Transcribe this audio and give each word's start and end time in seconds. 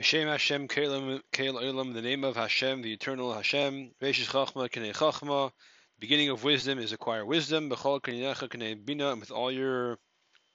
B'Shem 0.00 0.28
Hashem 0.28 0.66
Olam, 0.66 1.92
the 1.92 2.00
name 2.00 2.24
of 2.24 2.34
Hashem, 2.34 2.80
the 2.80 2.90
eternal 2.90 3.34
Hashem. 3.34 3.90
Chachma 4.00 4.70
K'nei 4.70 4.94
Chachma. 4.94 5.52
Beginning 5.98 6.30
of 6.30 6.42
wisdom 6.42 6.78
is 6.78 6.92
acquire 6.92 7.26
wisdom. 7.26 7.68
B'chol 7.68 8.00
K'nei 8.00 8.82
Bina. 8.82 9.14
With 9.16 9.30
all 9.30 9.52
your 9.52 9.98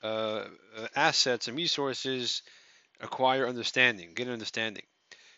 uh, 0.02 0.46
uh, 0.76 0.88
assets 0.96 1.48
and 1.48 1.56
resources, 1.56 2.42
acquire 3.00 3.48
understanding. 3.48 4.16
Get 4.16 4.26
an 4.26 4.34
understanding. 4.34 4.86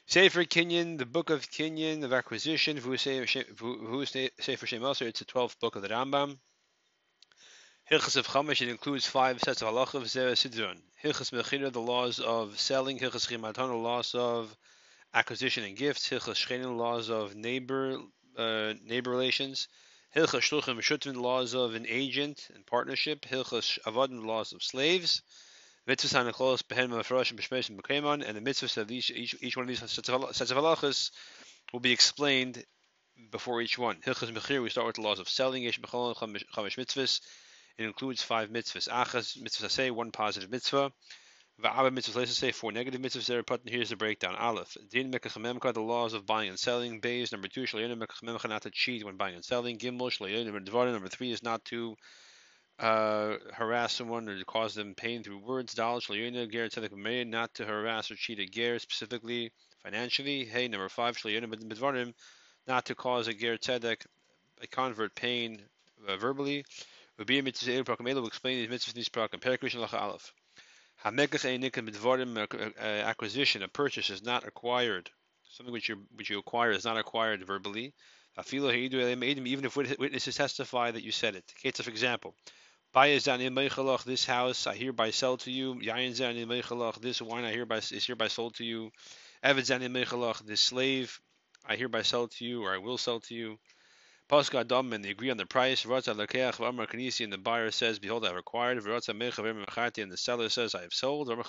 Sefer 0.06 0.46
Kinyan, 0.46 0.98
the 0.98 1.06
book 1.06 1.30
of 1.30 1.42
Kinyan, 1.52 2.06
of 2.06 2.14
acquisition. 2.14 2.78
Sefer 2.78 2.96
Shem 2.98 4.86
It's 4.86 5.20
the 5.20 5.26
12th 5.26 5.60
book 5.60 5.76
of 5.76 5.82
the 5.82 5.90
Rambam. 5.90 6.40
Hilchas 7.90 8.18
of 8.18 8.28
Chamash, 8.28 8.62
it 8.62 8.68
includes 8.68 9.06
five 9.06 9.40
sets 9.40 9.62
of 9.62 9.70
halachah 9.70 9.94
of 9.94 10.04
Zera 10.04 10.34
Sidron. 10.34 10.78
Hilchas 11.02 11.32
Mechira, 11.32 11.72
the 11.72 11.80
laws 11.80 12.20
of 12.20 12.60
selling. 12.60 13.00
Hilchas 13.00 13.30
Chimatan, 13.30 13.70
the 13.70 13.76
laws 13.76 14.14
of 14.14 14.54
acquisition 15.14 15.64
and 15.64 15.78
gifts. 15.78 16.10
Hilchas 16.10 16.36
Shchenin, 16.36 16.64
the 16.64 16.70
laws 16.72 17.10
of 17.10 17.38
neighbor 17.38 17.98
uh, 18.38 18.74
neighbor 18.84 19.10
relations. 19.10 19.70
Hilchas 20.14 20.42
Shluchim 20.42 21.14
the 21.14 21.22
laws 21.22 21.56
of 21.56 21.76
an 21.76 21.86
agent 21.88 22.50
and 22.54 22.66
partnership. 22.66 23.22
Hilchas 23.22 23.80
Avadim, 23.86 24.20
the 24.20 24.28
laws 24.28 24.52
of 24.52 24.62
slaves. 24.62 25.22
Mitzvahs 25.88 26.34
Hanachlos, 26.34 26.64
Behem 26.64 26.90
Mefrosh, 26.90 27.30
and 27.30 27.40
Beshmesh, 27.40 27.70
and 27.70 27.82
Bekemon, 27.82 28.22
and 28.22 28.36
the 28.36 28.42
mitzvahs 28.42 28.76
of 28.76 28.92
each, 28.92 29.12
each, 29.12 29.34
each 29.40 29.56
one 29.56 29.64
of 29.64 29.70
these 29.70 29.80
sets 29.80 30.10
of 30.10 30.58
halachas 30.58 31.12
will 31.72 31.80
be 31.80 31.94
explained 31.94 32.66
before 33.32 33.62
each 33.62 33.78
one. 33.78 33.96
Hilchas 34.06 34.34
Mechir, 34.34 34.62
we 34.62 34.70
start 34.70 34.88
with 34.88 34.98
the 34.98 35.04
laws 35.04 35.20
of 35.20 35.30
selling. 35.30 35.64
Yesh 35.64 35.80
Bechol 35.80 36.18
Chamish 36.18 36.76
mitzvahs. 36.76 37.22
It 37.78 37.86
includes 37.86 38.24
five 38.24 38.50
mitzvahs. 38.50 38.90
Achas 38.90 39.40
mitzvah 39.40 39.70
say 39.70 39.92
one 39.92 40.12
positive 40.12 40.50
mitzvah. 40.50 40.92
Va'aba 41.64 41.94
mitzvah 41.94 42.26
say 42.26 42.52
four 42.52 42.72
negative 42.72 43.02
mitzvahs. 43.02 43.46
Put 43.46 43.62
here's 43.66 43.90
the 43.90 43.96
breakdown. 43.96 44.36
Aleph. 44.36 44.76
Din 44.90 45.12
mekachamemka, 45.12 45.74
the 45.74 45.82
laws 45.82 46.14
of 46.14 46.26
buying 46.26 46.50
and 46.50 46.58
selling. 46.58 47.00
Bays 47.00 47.32
number 47.32 47.48
two. 47.48 47.64
Shalayonu 47.64 48.02
mekachamemka, 48.02 48.50
not 48.50 48.64
to 48.64 48.72
cheat 48.72 49.04
when 49.04 49.16
buying 49.16 49.36
and 49.36 49.46
selling. 49.46 49.78
Gimel 49.78 50.10
shalayonu 50.12 50.66
dvarim. 50.66 50.94
Number 50.94 51.08
three 51.08 51.32
is 51.32 51.44
not 51.44 51.64
to 51.66 51.96
uh, 52.80 53.36
harass 53.54 53.94
someone 53.94 54.28
or 54.28 54.38
to 54.38 54.46
cause 54.46 54.74
them 54.74 54.96
pain 54.96 55.24
through 55.24 55.40
words. 55.40 55.76
Dal 55.76 56.00
shalayonu 56.00 56.52
ger 56.52 56.70
tzedek 56.70 57.28
not 57.28 57.54
to 57.56 57.66
harass 57.66 58.10
or 58.10 58.16
cheat 58.16 58.40
a 58.40 58.46
ger 58.46 58.80
specifically 58.80 59.52
financially. 59.84 60.46
Hey, 60.46 60.68
number 60.68 60.90
five 60.90 61.16
shalayonu 61.16 61.54
dvarim, 61.74 62.14
not 62.68 62.86
to 62.86 62.96
cause 62.96 63.28
a 63.28 63.34
ger 63.34 63.58
tzedek, 63.58 64.06
a 64.62 64.68
convert 64.68 65.14
pain 65.16 65.62
uh, 66.08 66.18
verbally. 66.18 66.66
Rabbi 67.18 67.42
mitzvah 67.42 67.72
Eir 67.72 67.84
Prakam 67.84 68.14
will 68.14 68.28
explain 68.28 68.58
these 68.58 68.70
mitzvahs 68.70 68.94
in 68.94 69.00
this 69.00 69.10
Prakam. 69.10 69.40
Perikrish 69.40 69.76
Lacha 69.76 70.00
Aleph. 70.00 70.34
Hamekach 71.04 71.46
Einikim 71.46 71.90
Midvarim 71.90 72.38
acquisition, 72.80 73.64
a 73.64 73.68
purchase 73.68 74.10
is 74.10 74.24
not 74.24 74.46
acquired. 74.48 75.10
Something 75.50 75.74
which 75.74 75.90
you 75.90 76.06
which 76.16 76.30
you 76.30 76.38
acquire 76.40 76.72
is 76.72 76.86
not 76.86 76.98
acquired 76.98 77.44
verbally. 77.46 77.94
Even 78.54 79.66
if 79.66 79.76
witnesses 79.76 80.36
testify 80.36 80.92
that 80.92 81.02
you 81.04 81.12
said 81.12 81.36
it. 81.36 81.52
Case 81.64 81.80
of 81.80 81.88
example. 81.88 82.36
This 82.94 84.26
house 84.26 84.68
I 84.68 84.76
hereby 84.76 85.10
sell 85.10 85.38
to 85.38 85.52
you. 85.52 85.80
This 85.80 87.22
wine 87.22 87.46
I 87.46 87.52
hereby 87.52 87.78
is 87.78 88.06
hereby 88.06 88.28
sold 88.28 88.56
to 88.56 88.64
you. 88.64 88.92
This 89.44 90.60
slave 90.60 91.20
I 91.66 91.76
hereby 91.76 92.02
sell 92.04 92.28
to 92.28 92.46
you, 92.46 92.64
or 92.64 92.74
I 92.74 92.78
will 92.78 92.98
sell 93.00 93.20
to 93.22 93.34
you. 93.34 93.58
Pascha 94.28 94.58
Adam 94.60 94.92
and 94.92 95.06
they 95.06 95.12
agree 95.12 95.30
on 95.30 95.38
the 95.38 95.46
price. 95.46 95.86
Ratza 95.86 96.14
Lakeach 96.14 96.58
V'Amar 96.58 96.88
Kanisi 96.88 97.24
and 97.24 97.32
the 97.32 97.38
buyer 97.38 97.72
says, 97.72 97.98
Behold, 97.98 98.26
I 98.26 98.30
have 98.30 98.38
acquired. 98.38 98.78
Ratza 98.80 99.18
Mecha 99.18 99.42
V'Mecharti 99.42 100.04
and 100.04 100.12
the 100.12 100.18
seller 100.18 100.50
says, 100.50 100.76
I 100.76 100.82
have 100.82 100.94
sold. 100.94 101.30
Ramar 101.30 101.46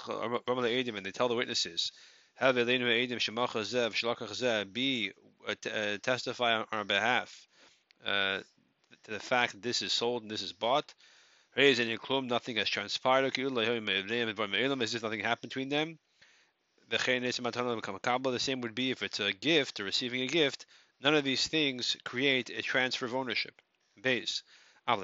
Edim 0.46 0.96
and 0.96 1.04
they 1.04 1.10
tell 1.10 1.28
the 1.28 1.34
witnesses, 1.34 1.90
Have 2.36 2.54
Elenu 2.54 2.82
Edim 2.82 3.18
Shemacha 3.18 3.62
Zev 3.62 3.94
Shlakach 3.94 4.30
Zev 4.30 4.72
be 4.72 5.10
uh, 5.48 5.54
uh, 5.68 5.98
testify 6.00 6.54
on 6.54 6.66
our 6.70 6.84
behalf 6.84 7.48
uh, 8.06 8.38
to 9.04 9.10
the 9.10 9.18
fact 9.18 9.54
that 9.54 9.62
this 9.62 9.82
is 9.82 9.92
sold 9.92 10.22
and 10.22 10.30
this 10.30 10.42
is 10.42 10.52
bought. 10.52 10.94
Raise 11.56 11.80
any 11.80 11.96
klum, 11.96 12.26
nothing 12.26 12.56
has 12.56 12.68
transpired. 12.68 13.24
As 13.24 13.32
if 14.94 15.02
nothing 15.02 15.20
happened 15.20 15.50
between 15.50 15.68
them. 15.68 15.98
The 16.90 18.38
same 18.38 18.60
would 18.60 18.74
be 18.74 18.90
if 18.92 19.02
it's 19.02 19.18
a 19.18 19.32
gift 19.32 19.80
or 19.80 19.84
receiving 19.84 20.22
a 20.22 20.26
gift. 20.28 20.66
None 21.00 21.14
of 21.14 21.24
these 21.24 21.46
things 21.46 21.96
create 22.04 22.50
a 22.50 22.62
transfer 22.62 23.06
of 23.06 23.14
ownership. 23.14 23.60
Base. 24.00 24.42
If, 24.90 24.94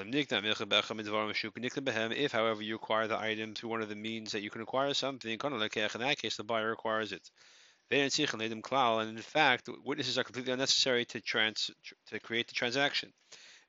however, 2.31 2.63
you 2.63 2.75
acquire 2.75 3.07
the 3.07 3.19
item 3.19 3.53
through 3.53 3.69
one 3.69 3.81
of 3.81 3.89
the 3.89 3.95
means 3.95 4.31
that 4.31 4.41
you 4.41 4.49
can 4.49 4.61
acquire 4.61 4.93
something, 4.93 5.31
in 5.31 5.39
that 5.39 6.15
case, 6.17 6.37
the 6.37 6.43
buyer 6.43 6.71
acquires 6.71 7.11
it. 7.11 7.29
And 7.91 8.11
in 8.11 9.21
fact, 9.21 9.69
witnesses 9.83 10.17
are 10.17 10.23
completely 10.23 10.53
unnecessary 10.53 11.05
to 11.05 11.21
trans 11.21 11.69
to 12.07 12.19
create 12.19 12.47
the 12.47 12.55
transaction. 12.55 13.13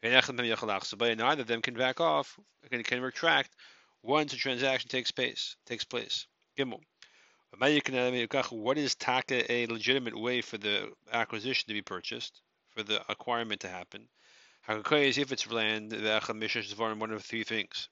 Neither 0.03 1.41
of 1.41 1.47
them 1.47 1.63
can 1.63 1.75
back 1.75 2.01
off, 2.01 2.39
can, 2.71 2.83
can 2.83 3.03
retract 3.03 3.51
once 4.03 4.33
a 4.33 4.37
transaction 4.37 4.89
takes 4.89 5.11
place. 5.11 5.57
Takes 5.67 5.85
place. 5.85 6.27
Gimel. 6.59 6.81
What 7.59 8.79
is 8.79 8.95
taka 8.95 9.53
a 9.53 9.67
legitimate 9.67 10.19
way 10.19 10.43
for 10.43 10.59
the 10.59 10.93
acquisition 11.11 11.69
to 11.69 11.75
be 11.75 11.83
purchased, 11.83 12.43
for 12.75 12.83
the 12.83 13.01
acquirement 13.11 13.61
to 13.63 13.69
happen? 13.69 14.09
is 14.69 15.17
if 15.19 15.33
it's 15.33 15.51
land, 15.51 15.93
one 15.93 17.13
of 17.13 17.25
three 17.25 17.45
things. 17.45 17.89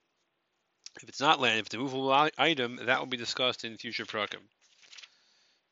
If 1.03 1.09
it's 1.09 1.21
not 1.21 1.41
land, 1.41 1.61
if 1.61 1.67
it's 1.67 1.75
a 1.75 1.79
movable 1.79 2.13
item, 2.37 2.77
that 2.77 2.99
will 2.99 3.07
be 3.07 3.17
discussed 3.17 3.65
in 3.65 3.77
future 3.77 4.05
prakim. 4.05 4.43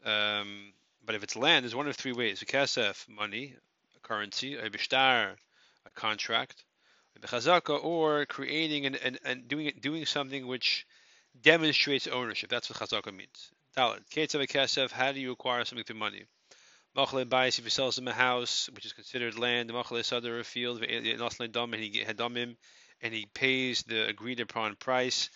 Um, 0.04 0.72
but 1.04 1.14
if 1.14 1.22
it's 1.22 1.36
land, 1.36 1.64
there's 1.64 1.74
one 1.74 1.88
of 1.88 1.96
three 1.96 2.12
ways: 2.12 2.42
a 2.42 2.46
kasef, 2.46 3.08
money, 3.08 3.54
a 3.96 4.00
currency, 4.00 4.56
a 4.56 4.70
bishtar, 4.70 5.36
a 5.84 5.90
contract, 5.90 6.64
a 7.16 7.26
chazaka, 7.26 7.82
or 7.82 8.26
creating 8.26 8.86
and 8.86 9.48
doing 9.48 9.72
doing 9.80 10.06
something 10.06 10.46
which 10.46 10.86
demonstrates 11.40 12.06
ownership. 12.06 12.50
That's 12.50 12.70
what 12.70 12.78
chazaka 12.78 13.14
means. 13.14 13.52
Dalit. 13.76 14.08
Kesef, 14.10 14.90
how 14.90 15.12
do 15.12 15.20
you 15.20 15.32
acquire 15.32 15.64
something 15.64 15.84
through 15.84 15.96
money? 15.96 16.24
Machle 16.94 17.24
Bais, 17.24 17.58
if 17.58 17.64
he 17.64 17.70
sells 17.70 17.96
him 17.96 18.08
a 18.08 18.12
house, 18.12 18.68
which 18.74 18.84
is 18.84 18.92
considered 18.92 19.38
land, 19.38 19.70
Machle 19.70 20.02
Sadar 20.02 20.40
a 20.40 20.44
field, 20.44 20.82
and 23.02 23.14
he 23.14 23.26
pays 23.34 23.82
the 23.82 24.08
agreed 24.08 24.40
upon 24.40 24.76
price, 24.76 25.30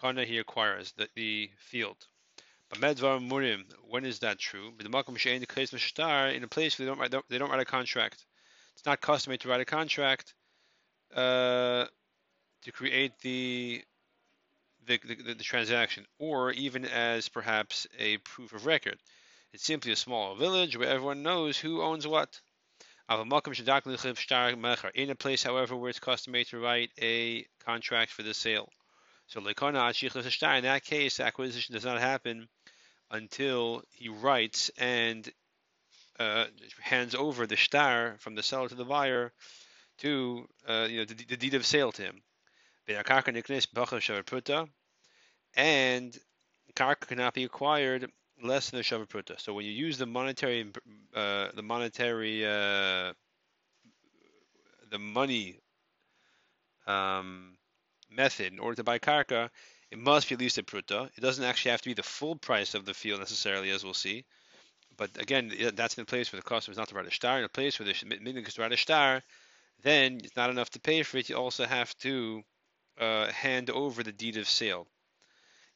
Kana 0.00 0.24
he 0.24 0.38
acquires 0.38 0.92
the, 0.96 1.08
the 1.14 1.50
field. 1.58 1.96
But 2.70 2.80
Medvar 2.80 3.20
Murim, 3.20 3.64
when 3.86 4.06
is 4.06 4.20
that 4.20 4.38
true? 4.38 4.72
But 4.74 4.84
the 4.84 4.90
Makam 4.90 5.18
Shein 5.18 5.40
the 5.40 6.34
in 6.34 6.42
a 6.42 6.48
place 6.48 6.78
where 6.78 6.86
they 6.86 6.90
don't 6.90 6.98
write 6.98 7.28
they 7.28 7.38
don't 7.38 7.50
write 7.50 7.60
a 7.60 7.66
contract. 7.66 8.24
It's 8.74 8.86
not 8.86 9.02
customary 9.02 9.36
to 9.38 9.48
write 9.48 9.60
a 9.60 9.66
contract 9.66 10.34
uh, 11.14 11.84
to 12.62 12.72
create 12.72 13.12
the 13.20 13.84
the, 14.86 15.00
the, 15.04 15.34
the, 15.34 15.44
transaction, 15.44 16.06
or 16.18 16.52
even 16.52 16.84
as 16.84 17.28
perhaps 17.28 17.86
a 17.98 18.18
proof 18.18 18.52
of 18.52 18.66
record. 18.66 18.98
It's 19.52 19.64
simply 19.64 19.92
a 19.92 19.96
small 19.96 20.34
village 20.34 20.76
where 20.76 20.88
everyone 20.88 21.22
knows 21.22 21.58
who 21.58 21.82
owns 21.82 22.06
what. 22.06 22.40
In 23.08 23.32
a 25.10 25.14
place, 25.14 25.42
however, 25.42 25.76
where 25.76 25.90
it's 25.90 25.98
customary 25.98 26.44
to 26.46 26.58
write 26.58 26.90
a 27.00 27.44
contract 27.64 28.12
for 28.12 28.22
the 28.22 28.32
sale. 28.32 28.68
So 29.26 29.40
in 29.40 29.44
that 29.44 30.82
case, 30.84 31.20
acquisition 31.20 31.74
does 31.74 31.84
not 31.84 32.00
happen 32.00 32.48
until 33.10 33.82
he 33.92 34.08
writes 34.08 34.70
and 34.78 35.30
uh, 36.18 36.46
hands 36.80 37.14
over 37.14 37.46
the 37.46 37.56
shtar 37.56 38.16
from 38.18 38.34
the 38.34 38.42
seller 38.42 38.68
to 38.68 38.74
the 38.74 38.84
buyer 38.84 39.32
to 39.98 40.46
uh, 40.68 40.86
you 40.88 40.98
know 40.98 41.04
the, 41.04 41.14
the 41.14 41.36
deed 41.36 41.54
of 41.54 41.66
sale 41.66 41.92
to 41.92 42.02
him 42.02 42.22
and 45.56 46.18
karka 46.74 47.06
cannot 47.06 47.34
be 47.34 47.44
acquired 47.44 48.10
less 48.42 48.70
than 48.70 48.80
a 48.80 48.82
shavapruta. 48.82 49.40
So 49.40 49.54
when 49.54 49.64
you 49.64 49.72
use 49.72 49.98
the 49.98 50.06
monetary, 50.06 50.70
uh, 51.14 51.48
the 51.54 51.62
monetary, 51.62 52.44
uh, 52.44 53.12
the 54.90 54.98
money 54.98 55.58
um, 56.86 57.56
method 58.10 58.52
in 58.52 58.58
order 58.58 58.76
to 58.76 58.84
buy 58.84 58.98
karka, 58.98 59.50
it 59.90 59.98
must 59.98 60.28
be 60.28 60.34
at 60.34 60.40
least 60.40 60.58
a 60.58 60.62
pruta. 60.62 61.10
It 61.16 61.20
doesn't 61.20 61.44
actually 61.44 61.72
have 61.72 61.82
to 61.82 61.90
be 61.90 61.94
the 61.94 62.02
full 62.02 62.36
price 62.36 62.74
of 62.74 62.84
the 62.84 62.94
field 62.94 63.20
necessarily, 63.20 63.70
as 63.70 63.84
we'll 63.84 63.94
see. 63.94 64.24
But 64.96 65.10
again, 65.20 65.52
that's 65.74 65.96
in 65.96 66.02
a 66.02 66.06
place 66.06 66.32
where 66.32 66.40
the 66.40 66.48
customer 66.48 66.72
is 66.72 66.78
not 66.78 66.88
to 66.88 66.94
write 66.94 67.06
a 67.06 67.10
shtar. 67.10 67.38
In 67.38 67.44
a 67.44 67.48
place 67.48 67.78
where 67.78 67.86
the 67.86 67.92
minhag 67.92 68.48
is 68.48 68.54
to 68.54 68.62
write 68.62 68.72
a 68.72 68.76
shtar, 68.76 69.22
then 69.82 70.20
it's 70.22 70.36
not 70.36 70.50
enough 70.50 70.70
to 70.70 70.80
pay 70.80 71.02
for 71.02 71.18
it. 71.18 71.28
You 71.28 71.36
also 71.36 71.66
have 71.66 71.96
to 71.98 72.42
uh, 72.98 73.30
hand 73.32 73.70
over 73.70 74.02
the 74.02 74.12
deed 74.12 74.36
of 74.36 74.48
sale. 74.48 74.86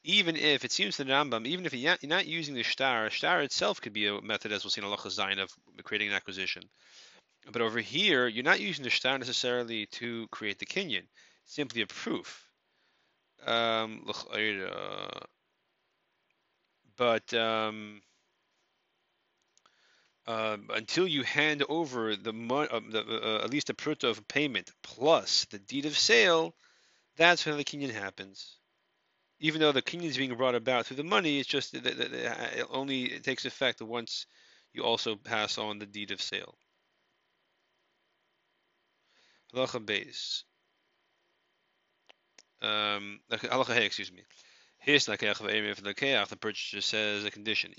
Even 0.03 0.35
if 0.35 0.63
it 0.63 0.71
seems 0.71 0.95
to 0.97 1.03
the 1.03 1.11
Rambam, 1.11 1.45
even 1.45 1.65
if 1.65 1.73
you're 1.73 1.97
not 2.03 2.27
using 2.27 2.55
the 2.55 2.63
shtar, 2.63 3.09
shtar 3.09 3.41
itself 3.41 3.81
could 3.81 3.93
be 3.93 4.07
a 4.07 4.21
method, 4.21 4.51
as 4.51 4.63
we'll 4.63 4.71
see 4.71 4.79
in 4.79 4.85
Allah 4.85 4.97
Zayin, 4.97 5.39
of 5.39 5.51
creating 5.83 6.09
an 6.09 6.13
acquisition. 6.13 6.63
But 7.51 7.61
over 7.61 7.79
here, 7.79 8.27
you're 8.27 8.43
not 8.43 8.59
using 8.59 8.83
the 8.83 8.89
shtar 8.89 9.17
necessarily 9.17 9.85
to 9.87 10.27
create 10.31 10.59
the 10.59 10.65
kinyan, 10.65 11.03
simply 11.45 11.81
a 11.81 11.87
proof. 11.87 12.47
Um, 13.45 14.09
but 16.97 17.33
um, 17.33 18.01
uh, 20.27 20.57
until 20.69 21.07
you 21.07 21.23
hand 21.23 21.63
over 21.69 22.15
the, 22.15 22.31
uh, 22.31 22.79
the 22.89 23.21
uh, 23.23 23.43
at 23.43 23.49
least 23.49 23.69
a 23.69 23.73
prut 23.73 24.03
of 24.03 24.27
payment 24.27 24.71
plus 24.83 25.45
the 25.45 25.59
deed 25.59 25.85
of 25.85 25.97
sale, 25.97 26.53
that's 27.17 27.45
when 27.45 27.57
the 27.57 27.63
kinyan 27.63 27.91
happens. 27.91 28.57
Even 29.39 29.61
though 29.61 29.71
the 29.71 29.81
kinyan 29.81 30.05
is 30.05 30.17
being 30.17 30.35
brought 30.35 30.55
about 30.55 30.85
through 30.85 30.97
the 30.97 31.03
money, 31.03 31.39
it's 31.39 31.49
just 31.49 31.73
that 31.73 31.85
it 31.85 32.67
only 32.69 33.05
it 33.05 33.23
takes 33.23 33.45
effect 33.45 33.81
once 33.81 34.25
you 34.73 34.83
also 34.83 35.15
pass 35.15 35.57
on 35.57 35.79
the 35.79 35.85
deed 35.85 36.11
of 36.11 36.21
sale. 36.21 36.55
Halacha 39.53 39.85
base. 39.85 40.43
Um, 42.61 43.19
halacha 43.31 43.73
hey, 43.73 43.85
excuse 43.85 44.11
me. 44.11 44.23
Here's 44.79 45.05
the 45.05 45.17
the 45.17 46.37
purchaser 46.39 46.81
says 46.81 47.25
a 47.25 47.31
condition. 47.31 47.73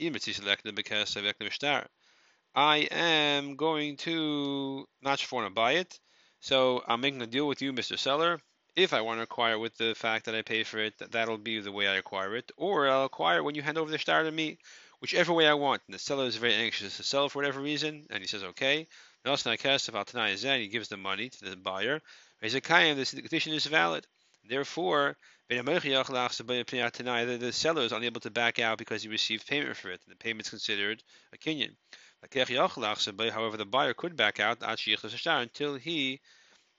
I 2.55 2.76
am 2.90 3.56
going 3.56 3.96
to 3.99 4.87
not 5.02 5.19
just 5.19 5.32
want 5.32 5.46
to 5.46 5.55
buy 5.55 5.73
it, 5.73 5.99
so 6.40 6.82
I'm 6.87 7.00
making 7.00 7.23
a 7.23 7.26
deal 7.26 7.46
with 7.46 7.62
you, 7.62 7.73
Mr. 7.73 7.99
Seller. 7.99 8.40
If 8.79 8.93
I 8.93 9.01
want 9.01 9.19
to 9.19 9.25
acquire 9.25 9.59
with 9.59 9.77
the 9.77 9.97
fact 9.97 10.27
that 10.27 10.37
I 10.37 10.43
pay 10.43 10.63
for 10.63 10.79
it, 10.79 10.95
that'll 11.11 11.37
be 11.37 11.59
the 11.59 11.73
way 11.73 11.89
I 11.89 11.97
acquire 11.97 12.37
it. 12.37 12.53
Or 12.57 12.89
I'll 12.89 13.07
acquire 13.07 13.43
when 13.43 13.57
you 13.57 13.63
hand 13.63 13.77
over 13.77 13.91
the 13.91 13.99
shtar 13.99 14.23
to 14.23 14.31
me, 14.31 14.57
whichever 15.01 15.33
way 15.33 15.49
I 15.49 15.55
want. 15.55 15.83
And 15.89 15.95
the 15.95 15.99
seller 15.99 16.27
is 16.27 16.37
very 16.37 16.55
anxious 16.55 16.97
to 16.97 17.03
sell 17.03 17.29
for 17.29 17.41
whatever 17.41 17.61
reason, 17.61 18.07
and 18.09 18.21
he 18.21 18.29
says, 18.29 18.45
okay. 18.45 18.87
And 19.25 19.37
he 19.37 20.69
gives 20.69 20.89
the 20.89 20.97
money 20.97 21.29
to 21.29 21.45
the 21.45 21.57
buyer. 21.57 22.01
This 22.41 23.11
condition 23.11 23.53
is 23.53 23.67
valid. 23.67 24.07
Therefore, 24.49 25.17
the 25.51 27.51
seller 27.53 27.83
is 27.83 27.93
unable 27.93 28.21
to 28.21 28.31
back 28.31 28.61
out 28.61 28.79
because 28.79 29.03
he 29.03 29.09
received 29.09 29.49
payment 29.49 29.77
for 29.77 29.91
it, 29.91 30.01
and 30.07 30.13
the 30.13 30.19
payment 30.19 30.47
is 30.47 30.51
considered 30.51 31.03
a 31.33 31.37
kinyan. 31.37 31.75
However, 33.33 33.57
the 33.57 33.67
buyer 33.67 33.95
could 33.95 34.17
back 34.17 34.39
out 34.39 34.63
until 34.63 35.75
he 35.75 36.21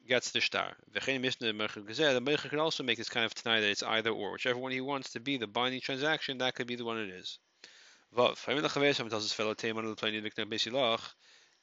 gets 0.10 0.32
the 0.32 0.42
shtar. 0.42 0.76
The 0.94 1.00
Meicher 1.00 2.50
can 2.50 2.60
also 2.60 2.84
make 2.84 2.98
this 2.98 3.10
kind 3.10 3.26
of 3.26 3.34
tanai 3.34 3.62
that 3.62 3.70
it's 3.70 3.84
either 3.84 4.10
or. 4.10 4.34
Whichever 4.34 4.60
one 4.60 4.74
he 4.74 4.82
wants 4.82 5.12
to 5.12 5.22
be 5.22 5.38
the 5.38 5.48
binding 5.48 5.80
transaction, 5.82 6.40
that 6.40 6.56
could 6.56 6.68
be 6.68 6.76
the 6.76 6.84
one 6.84 6.98
it 6.98 7.10
is. 7.10 7.40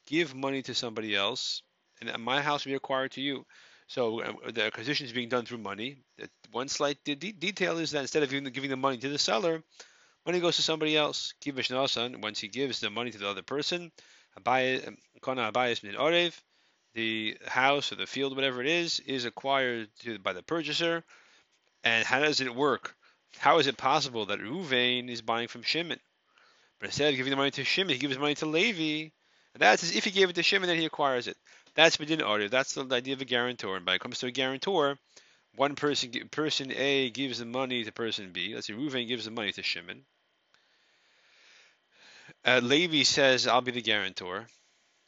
Give 0.06 0.34
money 0.34 0.62
to 0.62 0.75
somebody 0.75 1.16
else, 1.16 1.62
and 2.00 2.22
my 2.22 2.40
house 2.40 2.64
will 2.64 2.70
be 2.70 2.76
acquired 2.76 3.12
to 3.12 3.20
you. 3.20 3.44
So 3.88 4.20
uh, 4.22 4.32
the 4.52 4.64
acquisition 4.64 5.06
is 5.06 5.12
being 5.12 5.28
done 5.28 5.44
through 5.44 5.58
money. 5.58 5.98
One 6.52 6.69
slight 6.69 6.98
de- 7.04 7.14
detail 7.14 7.78
is 7.78 7.90
that 7.90 8.00
instead 8.00 8.22
of 8.22 8.31
giving 8.31 8.70
the 8.70 8.76
money 8.76 8.96
to 8.98 9.08
the 9.08 9.19
seller, 9.19 9.62
Money 10.26 10.40
goes 10.40 10.56
to 10.56 10.62
somebody 10.62 10.96
else. 10.96 11.32
Once 11.46 12.40
he 12.40 12.48
gives 12.48 12.81
the 12.81 12.90
money 12.90 13.12
to 13.12 13.19
the 13.19 13.28
other 13.28 13.43
person, 13.43 13.93
the 16.96 17.37
house 17.46 17.93
or 17.93 17.96
the 17.96 18.06
field, 18.06 18.34
whatever 18.34 18.60
it 18.60 18.66
is, 18.66 19.00
is 19.00 19.26
acquired 19.26 19.88
to, 20.00 20.19
by 20.19 20.32
the 20.32 20.43
purchaser. 20.43 21.04
And 21.84 22.04
how 22.04 22.19
does 22.19 22.40
it 22.40 22.54
work? 22.54 22.96
How 23.38 23.58
is 23.58 23.66
it 23.66 23.76
possible 23.76 24.26
that 24.26 24.40
Ruvain 24.40 25.08
is 25.10 25.20
buying 25.20 25.48
from 25.48 25.62
Shimon? 25.62 26.00
But 26.81 26.87
instead 26.87 27.10
of 27.10 27.16
giving 27.16 27.31
the 27.31 27.37
money 27.37 27.50
to 27.52 27.64
Shimon, 27.64 27.93
he 27.93 27.98
gives 27.98 28.19
money 28.19 28.34
to 28.37 28.46
Levi. 28.46 29.10
And 29.54 29.60
that's 29.60 29.84
as 29.84 29.94
if 29.94 30.04
he 30.04 30.10
gave 30.10 30.31
it 30.31 30.37
to 30.37 30.43
Shimon, 30.43 30.69
then 30.69 30.78
he 30.78 30.87
acquires 30.87 31.28
it. 31.28 31.37
That's 31.75 31.98
Medin 31.98 32.22
Ariv. 32.22 32.50
That's 32.50 32.72
the 32.72 32.87
idea 32.90 33.14
of 33.14 33.20
a 33.20 33.26
guarantor. 33.26 33.76
And 33.76 33.87
when 33.87 33.94
it 33.94 34.00
comes 34.00 34.19
to 34.20 34.26
a 34.26 34.31
guarantor, 34.31 34.98
one 35.54 35.75
person, 35.75 36.10
person 36.31 36.72
A 36.75 37.10
gives 37.10 37.38
the 37.38 37.44
money 37.44 37.84
to 37.84 37.93
person 37.93 38.32
B. 38.32 38.54
Let's 38.54 38.66
say 38.66 38.72
Ruvain 38.72 39.06
gives 39.06 39.26
the 39.26 39.31
money 39.31 39.52
to 39.52 39.62
Shimon. 39.62 40.04
Uh, 42.44 42.60
Levi 42.62 43.02
says, 43.02 43.46
"I'll 43.46 43.60
be 43.60 43.72
the 43.72 43.82
guarantor." 43.82 44.46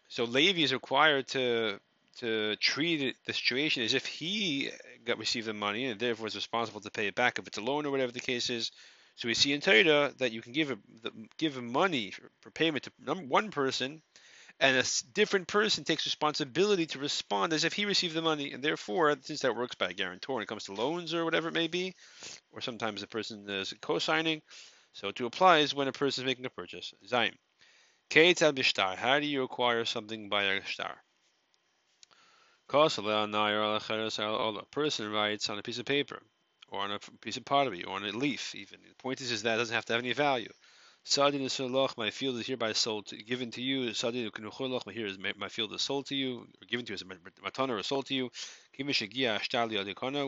So 0.09 0.25
Levy 0.25 0.63
is 0.63 0.73
required 0.73 1.29
to 1.29 1.81
to 2.19 2.57
treat 2.57 3.15
the 3.27 3.33
situation 3.33 3.85
as 3.85 3.95
if 3.95 4.05
he 4.05 4.71
got 5.05 5.19
received 5.19 5.47
the 5.47 5.55
money 5.55 5.87
and 5.87 6.01
therefore 6.01 6.27
is 6.27 6.35
responsible 6.35 6.81
to 6.81 6.91
pay 6.91 7.07
it 7.07 7.15
back 7.15 7.39
if 7.39 7.47
it's 7.47 7.59
a 7.59 7.63
loan 7.63 7.87
or 7.87 7.93
whatever 7.93 8.11
the 8.11 8.19
case 8.19 8.51
is. 8.51 8.73
So 9.15 9.29
we 9.29 9.35
see 9.35 9.53
in 9.53 9.61
Torah 9.61 10.13
that 10.19 10.33
you 10.33 10.43
can 10.43 10.53
give 10.53 10.71
a, 10.71 10.79
give 11.39 11.63
money 11.63 12.13
for 12.41 12.51
payment 12.51 12.85
to 12.85 13.15
one 13.15 13.51
person, 13.51 14.03
and 14.61 14.77
a 14.77 14.85
different 15.13 15.47
person 15.47 15.85
takes 15.85 16.07
responsibility 16.07 16.87
to 16.87 16.99
respond 16.99 17.53
as 17.53 17.65
if 17.65 17.73
he 17.73 17.85
received 17.85 18.15
the 18.15 18.23
money, 18.23 18.53
and 18.53 18.63
therefore, 18.63 19.17
since 19.23 19.41
that 19.41 19.57
works 19.57 19.77
by 19.77 19.93
guarantor 19.93 20.35
when 20.35 20.43
it 20.43 20.49
comes 20.49 20.65
to 20.65 20.73
loans 20.73 21.15
or 21.15 21.25
whatever 21.25 21.49
it 21.49 21.55
may 21.55 21.69
be, 21.69 21.95
or 22.53 22.61
sometimes 22.61 23.01
the 23.01 23.07
person 23.07 23.49
is 23.49 23.75
co-signing, 23.81 24.43
so 24.93 25.11
to 25.13 25.27
apply 25.27 25.59
is 25.59 25.75
when 25.75 25.89
a 25.89 25.93
person 25.93 26.25
is 26.25 26.27
making 26.27 26.47
a 26.47 26.51
purchase. 26.51 26.95
Zayin. 28.11 28.35
Keitzad 28.35 28.55
b'shtar. 28.55 28.97
How 28.97 29.21
do 29.21 29.27
you 29.27 29.43
acquire 29.43 29.85
something 29.85 30.29
by 30.29 30.45
a 30.45 30.65
shtar? 30.65 31.03
A 32.73 32.91
person 34.71 35.11
writes 35.11 35.49
on 35.51 35.59
a 35.59 35.63
piece 35.63 35.79
of 35.79 35.87
paper, 35.87 36.23
or 36.69 36.81
on 36.81 36.93
a 36.93 36.99
piece 37.21 37.37
of 37.37 37.45
pottery, 37.45 37.85
or 37.85 37.97
on 37.97 38.05
a 38.05 38.13
leaf 38.13 38.55
even. 38.55 38.81
The 38.83 38.95
point 38.97 39.21
is, 39.21 39.31
is 39.31 39.43
that 39.43 39.55
it 39.55 39.59
doesn't 39.59 39.75
have 39.75 39.85
to 39.87 39.93
have 39.95 40.03
any 40.03 40.13
value. 40.13 40.53
Sadin 41.05 41.41
is 41.41 41.59
my 41.97 42.11
field 42.11 42.37
is 42.39 42.47
hereby 42.47 42.73
sold 42.73 43.07
to, 43.07 43.17
given 43.17 43.51
to 43.53 43.63
you. 43.63 43.95
Sadin 43.95 44.31
my 44.87 44.93
here 44.93 45.07
is 45.07 45.19
my 45.19 45.49
field 45.49 45.73
is 45.73 45.81
sold 45.81 46.07
to 46.07 46.15
you, 46.15 46.41
or 46.41 46.67
given 46.67 46.85
to 46.85 46.91
you 46.91 46.95
as 46.95 47.03
a 47.03 47.07
matana 47.07 47.79
or 47.79 47.83
sold 47.83 48.07
to 48.07 48.15
you. 48.15 48.31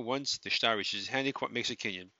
Once 0.03 0.38
the 0.38 0.50
shtar 0.50 0.77
reaches 0.77 1.00
his 1.00 1.09
hand, 1.09 1.27
he 1.27 1.35
makes 1.50 1.69
a 1.71 1.77
kinyan 1.77 2.11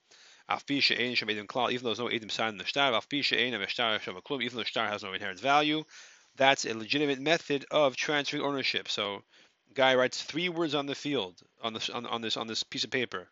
even 0.59 1.83
though 1.83 1.89
there's 1.89 1.99
no 1.99 2.05
edim 2.05 2.31
sign 2.31 2.49
in 2.49 2.57
the 2.57 2.65
shtar, 2.65 2.89
even 2.93 4.57
though 4.57 4.59
the 4.59 4.65
shtar 4.65 4.87
has 4.87 5.03
no 5.03 5.13
inherent 5.13 5.39
value, 5.39 5.83
that's 6.35 6.65
a 6.65 6.73
legitimate 6.77 7.19
method 7.19 7.65
of 7.71 7.95
transferring 7.95 8.43
ownership. 8.43 8.89
So, 8.89 9.23
guy 9.73 9.95
writes 9.95 10.21
three 10.21 10.49
words 10.49 10.75
on 10.75 10.85
the 10.85 10.95
field 10.95 11.41
on 11.61 11.73
this 11.73 11.89
on, 11.89 12.05
on 12.05 12.21
this 12.21 12.37
on 12.37 12.47
this 12.47 12.63
piece 12.63 12.83
of 12.83 12.91
paper. 12.91 13.29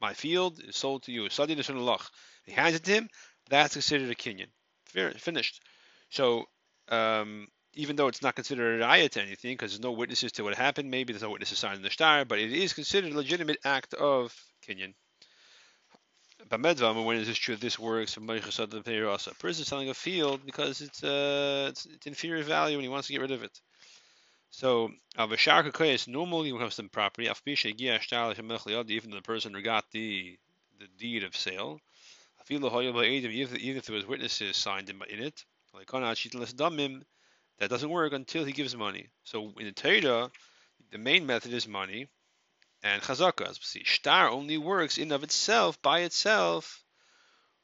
My 0.00 0.14
field 0.14 0.60
is 0.62 0.76
sold 0.76 1.04
to 1.04 1.12
you. 1.12 1.28
He 1.28 2.52
hands 2.52 2.74
it 2.74 2.84
to 2.84 2.92
him. 2.92 3.08
That's 3.48 3.74
considered 3.74 4.10
a 4.10 4.14
kinyan. 4.14 4.48
Finished. 5.18 5.62
So, 6.10 6.44
um, 6.88 7.48
even 7.74 7.96
though 7.96 8.08
it's 8.08 8.22
not 8.22 8.34
considered 8.34 8.80
a 8.80 8.86
ayah 8.86 9.08
to 9.10 9.22
anything, 9.22 9.54
because 9.54 9.72
there's 9.72 9.82
no 9.82 9.92
witnesses 9.92 10.32
to 10.32 10.44
what 10.44 10.54
happened, 10.54 10.90
maybe 10.90 11.12
there's 11.12 11.22
no 11.22 11.30
witnesses 11.30 11.58
signed 11.58 11.76
in 11.76 11.82
the 11.82 11.90
shtar, 11.90 12.24
but 12.24 12.38
it 12.38 12.52
is 12.52 12.72
considered 12.72 13.12
a 13.12 13.16
legitimate 13.16 13.58
act 13.64 13.94
of 13.94 14.34
kinyan. 14.66 14.94
Bamedvam, 16.48 17.04
when 17.04 17.16
is 17.18 17.26
this 17.26 17.38
true? 17.38 17.56
This 17.56 17.78
works. 17.78 18.16
A 18.16 18.20
person 18.20 19.62
is 19.62 19.68
selling 19.68 19.88
a 19.88 19.94
field 19.94 20.40
because 20.46 20.80
it's, 20.80 21.02
uh, 21.02 21.66
it's, 21.70 21.86
it's 21.86 22.06
inferior 22.06 22.44
value 22.44 22.76
and 22.76 22.82
he 22.82 22.88
wants 22.88 23.08
to 23.08 23.12
get 23.12 23.22
rid 23.22 23.32
of 23.32 23.42
it. 23.42 23.60
So, 24.50 24.90
Avashar 25.18 25.92
is 25.92 26.08
normally 26.08 26.52
when 26.52 26.62
it 26.62 26.64
comes 26.64 26.76
to 26.76 26.88
property, 26.88 27.28
even 27.28 29.10
the 29.10 29.22
person 29.22 29.54
who 29.54 29.62
got 29.62 29.90
the 29.90 30.38
the 30.78 30.88
deed 30.98 31.24
of 31.24 31.36
sale, 31.36 31.80
even 32.50 32.64
if 32.64 33.86
there 33.86 33.96
was 33.96 34.06
witnesses 34.06 34.56
signed 34.56 34.90
in 34.90 35.22
it, 35.22 35.44
like 35.74 35.90
that 37.58 37.70
doesn't 37.70 37.90
work 37.90 38.12
until 38.12 38.44
he 38.44 38.52
gives 38.52 38.76
money. 38.76 39.08
So 39.24 39.52
in 39.58 39.66
the 39.66 39.72
Torah, 39.72 40.30
the 40.90 40.98
main 40.98 41.26
method 41.26 41.52
is 41.52 41.66
money, 41.66 42.08
and 42.86 43.02
chazaka. 43.02 43.48
As 43.48 43.58
we 43.58 43.64
see, 43.64 43.84
shtar 43.84 44.28
only 44.28 44.58
works 44.58 44.98
in 44.98 45.12
of 45.12 45.22
itself 45.24 45.80
by 45.82 46.00
itself 46.00 46.84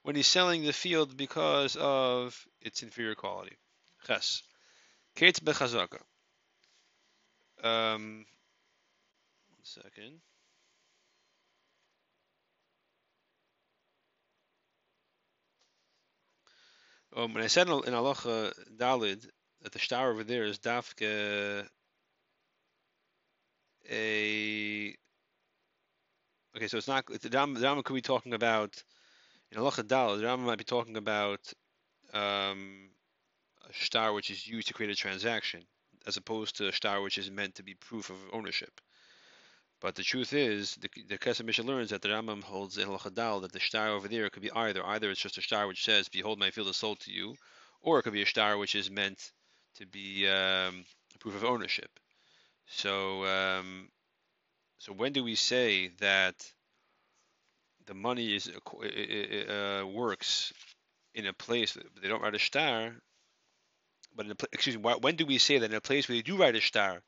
when 0.02 0.16
he's 0.16 0.26
selling 0.26 0.64
the 0.64 0.72
field 0.72 1.16
because 1.16 1.76
of 1.76 2.46
its 2.60 2.82
inferior 2.82 3.14
quality. 3.14 3.56
Ches. 4.06 4.42
Kate 5.14 5.44
bechazaka. 5.44 6.00
Um, 7.62 8.24
one 9.50 9.62
second. 9.62 10.20
Um, 17.14 17.34
when 17.34 17.44
I 17.44 17.48
said 17.48 17.68
in 17.68 17.94
Aloha 17.94 18.50
Dalid 18.76 19.28
that 19.62 19.72
the 19.72 19.78
shtar 19.78 20.10
over 20.10 20.24
there 20.24 20.44
is 20.44 20.58
dafke 20.58 21.68
a 23.90 24.96
Okay, 26.54 26.68
so 26.68 26.76
it's 26.76 26.88
not 26.88 27.06
the 27.06 27.30
Rambam, 27.30 27.54
the 27.54 27.66
Rambam 27.66 27.82
could 27.82 27.94
be 27.94 28.02
talking 28.02 28.34
about 28.34 28.82
in 29.50 29.58
Allah 29.58 29.82
Dal. 29.86 30.16
The 30.16 30.24
Rambam 30.24 30.40
might 30.40 30.58
be 30.58 30.64
talking 30.64 30.98
about 30.98 31.40
um, 32.12 32.90
a 33.68 33.72
shtar 33.72 34.12
which 34.12 34.30
is 34.30 34.46
used 34.46 34.68
to 34.68 34.74
create 34.74 34.92
a 34.92 34.94
transaction, 34.94 35.62
as 36.06 36.18
opposed 36.18 36.56
to 36.56 36.68
a 36.68 36.72
shtar 36.72 37.00
which 37.00 37.16
is 37.16 37.30
meant 37.30 37.54
to 37.54 37.62
be 37.62 37.74
proof 37.74 38.10
of 38.10 38.16
ownership. 38.34 38.82
But 39.80 39.94
the 39.94 40.02
truth 40.02 40.34
is, 40.34 40.76
the, 40.76 40.90
the 41.08 41.18
Kesef 41.18 41.44
Mishnah 41.44 41.64
learns 41.64 41.90
that 41.90 42.02
the 42.02 42.08
Rambam 42.08 42.42
holds 42.42 42.76
in 42.76 42.86
Allah 42.86 43.10
Dal 43.12 43.40
that 43.40 43.52
the 43.52 43.58
shtar 43.58 43.88
over 43.88 44.06
there 44.06 44.28
could 44.28 44.42
be 44.42 44.52
either. 44.52 44.84
Either 44.84 45.10
it's 45.10 45.20
just 45.20 45.38
a 45.38 45.40
shtar 45.40 45.66
which 45.66 45.84
says, 45.84 46.10
"Behold, 46.10 46.38
my 46.38 46.50
field 46.50 46.68
is 46.68 46.76
sold 46.76 47.00
to 47.00 47.12
you," 47.12 47.34
or 47.80 47.98
it 47.98 48.02
could 48.02 48.12
be 48.12 48.22
a 48.22 48.26
shtar 48.26 48.58
which 48.58 48.74
is 48.74 48.90
meant 48.90 49.32
to 49.76 49.86
be 49.86 50.28
um, 50.28 50.84
proof 51.18 51.34
of 51.34 51.44
ownership. 51.44 51.98
So 52.66 53.24
um, 53.24 53.88
so 54.82 54.92
when 54.92 55.12
do 55.12 55.22
we 55.22 55.36
say 55.36 55.92
that 56.00 56.34
the 57.86 57.94
money 57.94 58.34
is 58.34 58.48
uh, 58.48 59.86
works 59.86 60.52
in 61.14 61.26
a 61.26 61.32
place 61.32 61.76
they 62.02 62.08
don't 62.08 62.20
write 62.20 62.34
a 62.34 62.38
shtar? 62.38 62.92
but 64.16 64.26
in 64.26 64.32
a, 64.32 64.36
excuse 64.52 64.76
me, 64.76 64.82
when 64.82 65.14
do 65.14 65.24
we 65.24 65.38
say 65.38 65.58
that 65.58 65.70
in 65.70 65.76
a 65.76 65.80
place 65.80 66.08
where 66.08 66.16
they 66.16 66.22
do 66.22 66.36
write 66.36 66.56
a 66.56 66.60
shtar, 66.60 67.00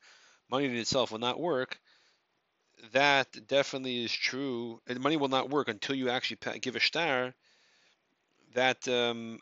money 0.49 0.65
in 0.65 0.75
itself 0.77 1.11
will 1.11 1.19
not 1.19 1.37
work? 1.37 1.77
That 2.93 3.27
definitely 3.45 4.05
is 4.05 4.13
true. 4.13 4.79
And 4.87 5.01
money 5.01 5.17
will 5.17 5.27
not 5.27 5.49
work 5.49 5.67
until 5.67 5.97
you 5.97 6.09
actually 6.09 6.59
give 6.59 6.77
a 6.77 6.79
shtar. 6.79 7.33
That 8.53 8.87
um, 8.87 9.39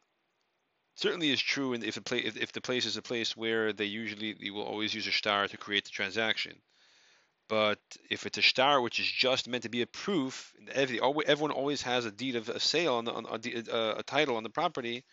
certainly 0.96 1.32
is 1.32 1.40
true 1.40 1.74
if 1.74 1.94
the 1.94 2.02
place 2.02 2.24
if, 2.26 2.38
if, 2.38 2.52
the 2.52 2.62
place 2.62 2.88
is 2.88 2.98
a 2.98 3.02
place 3.04 3.38
where 3.38 3.74
they 3.74 3.86
usually 3.86 4.34
they 4.34 4.50
will 4.50 4.64
always 4.64 4.94
use 4.94 5.06
a 5.06 5.12
shtar 5.12 5.48
to 5.48 5.58
create 5.58 5.86
the 5.86 5.92
transaction. 5.92 6.54
But 7.54 7.78
if 8.10 8.26
it's 8.26 8.40
a 8.40 8.42
shtar 8.42 8.82
which 8.82 9.00
is 9.00 9.06
just 9.06 9.48
meant 9.48 9.62
to 9.62 9.70
be 9.70 9.84
a 9.84 9.86
proof, 9.86 10.56
everyone 10.74 11.52
always 11.52 11.84
has 11.84 12.04
a 12.04 12.12
deed 12.12 12.36
of 12.36 12.50
a 12.50 12.60
sale 12.60 12.96
on, 12.96 13.06
the, 13.06 13.14
on 13.14 13.26
a, 13.28 13.72
uh, 13.72 13.96
a, 14.00 14.02
title 14.02 14.38
on 14.38 14.44
the 14.44 14.50
property 14.50 15.04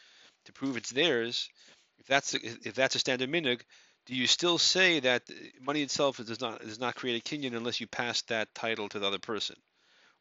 to 0.46 0.52
prove 0.54 0.78
it's 0.78 0.88
theirs. 0.88 1.50
If 1.98 2.06
that's 2.06 2.32
if 2.32 2.74
that's 2.74 2.94
a 2.94 2.98
standard 2.98 3.30
minig, 3.30 3.60
do 4.06 4.14
you 4.14 4.26
still 4.26 4.56
say 4.56 5.00
that 5.00 5.24
money 5.60 5.82
itself 5.82 6.16
does 6.16 6.40
not 6.40 6.62
does 6.62 6.80
not 6.80 6.94
create 6.94 7.20
a 7.20 7.28
kinyan 7.28 7.54
unless 7.54 7.78
you 7.78 7.86
pass 7.86 8.22
that 8.22 8.54
title 8.54 8.88
to 8.88 8.98
the 8.98 9.06
other 9.06 9.18
person, 9.18 9.56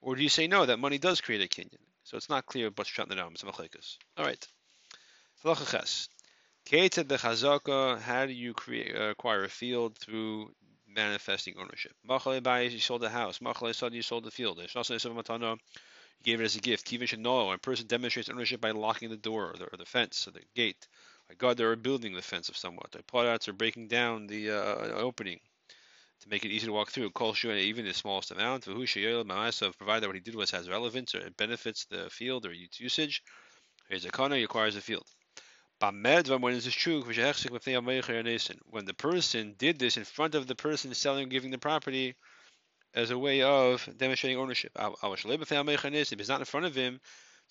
or 0.02 0.18
do 0.18 0.22
you 0.22 0.28
say 0.28 0.46
no 0.48 0.66
that 0.66 0.78
money 0.78 0.98
does 0.98 1.22
create 1.22 1.42
a 1.42 1.48
kinyan? 1.48 1.86
So 2.04 2.18
it's 2.18 2.28
not 2.28 2.46
clear 2.46 2.66
what's 2.66 2.76
but 2.76 2.88
shut 2.88 3.08
the 3.08 3.16
All 4.18 4.26
right. 4.26 4.48
Halacha 5.46 6.10
chazaka, 6.68 8.00
how 8.02 8.26
do 8.26 8.34
you 8.34 8.54
create, 8.54 8.94
uh, 8.94 9.12
acquire 9.12 9.46
a 9.46 9.50
field 9.50 9.98
through 9.98 10.52
manifesting 11.00 11.56
ownership? 11.58 11.94
Machale 12.08 12.42
bayis, 12.42 12.72
you 12.72 12.80
sold 12.80 13.02
the 13.02 13.10
house. 13.10 13.40
Machale 13.40 13.74
sadi, 13.74 13.98
you 13.98 14.02
sold 14.02 14.24
the 14.26 14.32
field. 14.32 14.60
You 14.60 15.58
gave 16.24 16.42
it 16.42 16.44
as 16.44 16.56
a 16.56 16.60
gift. 16.60 16.86
Kivin 16.86 17.08
should 17.08 17.20
know. 17.20 17.52
A 17.52 17.58
person 17.58 17.88
demonstrates 17.88 18.30
ownership 18.30 18.60
by 18.60 18.72
locking 18.72 19.10
the 19.10 19.18
door 19.18 19.52
or 19.52 19.58
the, 19.58 19.66
or 19.66 19.78
the 19.78 19.86
fence 19.86 20.28
or 20.28 20.32
the 20.32 20.42
gate. 20.56 20.88
By 21.30 21.36
God, 21.36 21.58
they 21.58 21.64
are 21.64 21.76
building 21.76 22.14
the 22.14 22.22
fence 22.22 22.50
of 22.50 22.58
somewhat. 22.58 22.92
By 22.92 23.02
podouts 23.02 23.48
are 23.48 23.54
breaking 23.54 23.88
down 23.88 24.28
the 24.28 24.52
uh, 24.52 25.00
opening 25.08 25.40
to 26.22 26.30
make 26.30 26.44
it 26.44 26.52
easy 26.52 26.68
to 26.68 26.74
walk 26.74 26.92
through. 26.92 27.12
Kol 27.12 27.34
even 27.46 27.86
the 27.86 27.94
smallest 27.94 28.32
amount. 28.32 28.66
Provided 28.66 28.94
that 29.06 30.08
what 30.08 30.16
he 30.16 30.20
did 30.20 30.36
was 30.36 30.52
has 30.52 30.70
relevance 30.70 31.16
or 31.16 31.20
it 31.20 31.38
benefits 31.38 31.86
the 31.86 32.10
field 32.10 32.46
or 32.46 32.52
its 32.52 32.80
usage. 32.80 33.24
Here's 33.88 34.06
a 34.06 34.12
kana, 34.12 34.36
he 34.36 34.44
acquires 34.44 34.76
the 34.76 34.82
field. 34.82 35.08
When 35.82 36.04
the 36.04 36.20
person 38.98 39.56
did 39.58 39.80
this 39.80 39.96
in 39.98 40.04
front 40.04 40.36
of 40.36 40.46
the 40.48 40.56
person 40.56 40.94
selling 40.94 41.30
giving 41.30 41.52
the 41.52 41.58
property 41.58 42.16
as 42.94 43.12
a 43.12 43.18
way 43.18 43.42
of 43.44 43.88
demonstrating 43.98 44.38
ownership. 44.38 44.74
If 44.76 45.42
it's 45.42 46.30
not 46.30 46.42
in 46.42 46.46
front 46.46 46.66
of 46.66 46.76
him, 46.76 47.00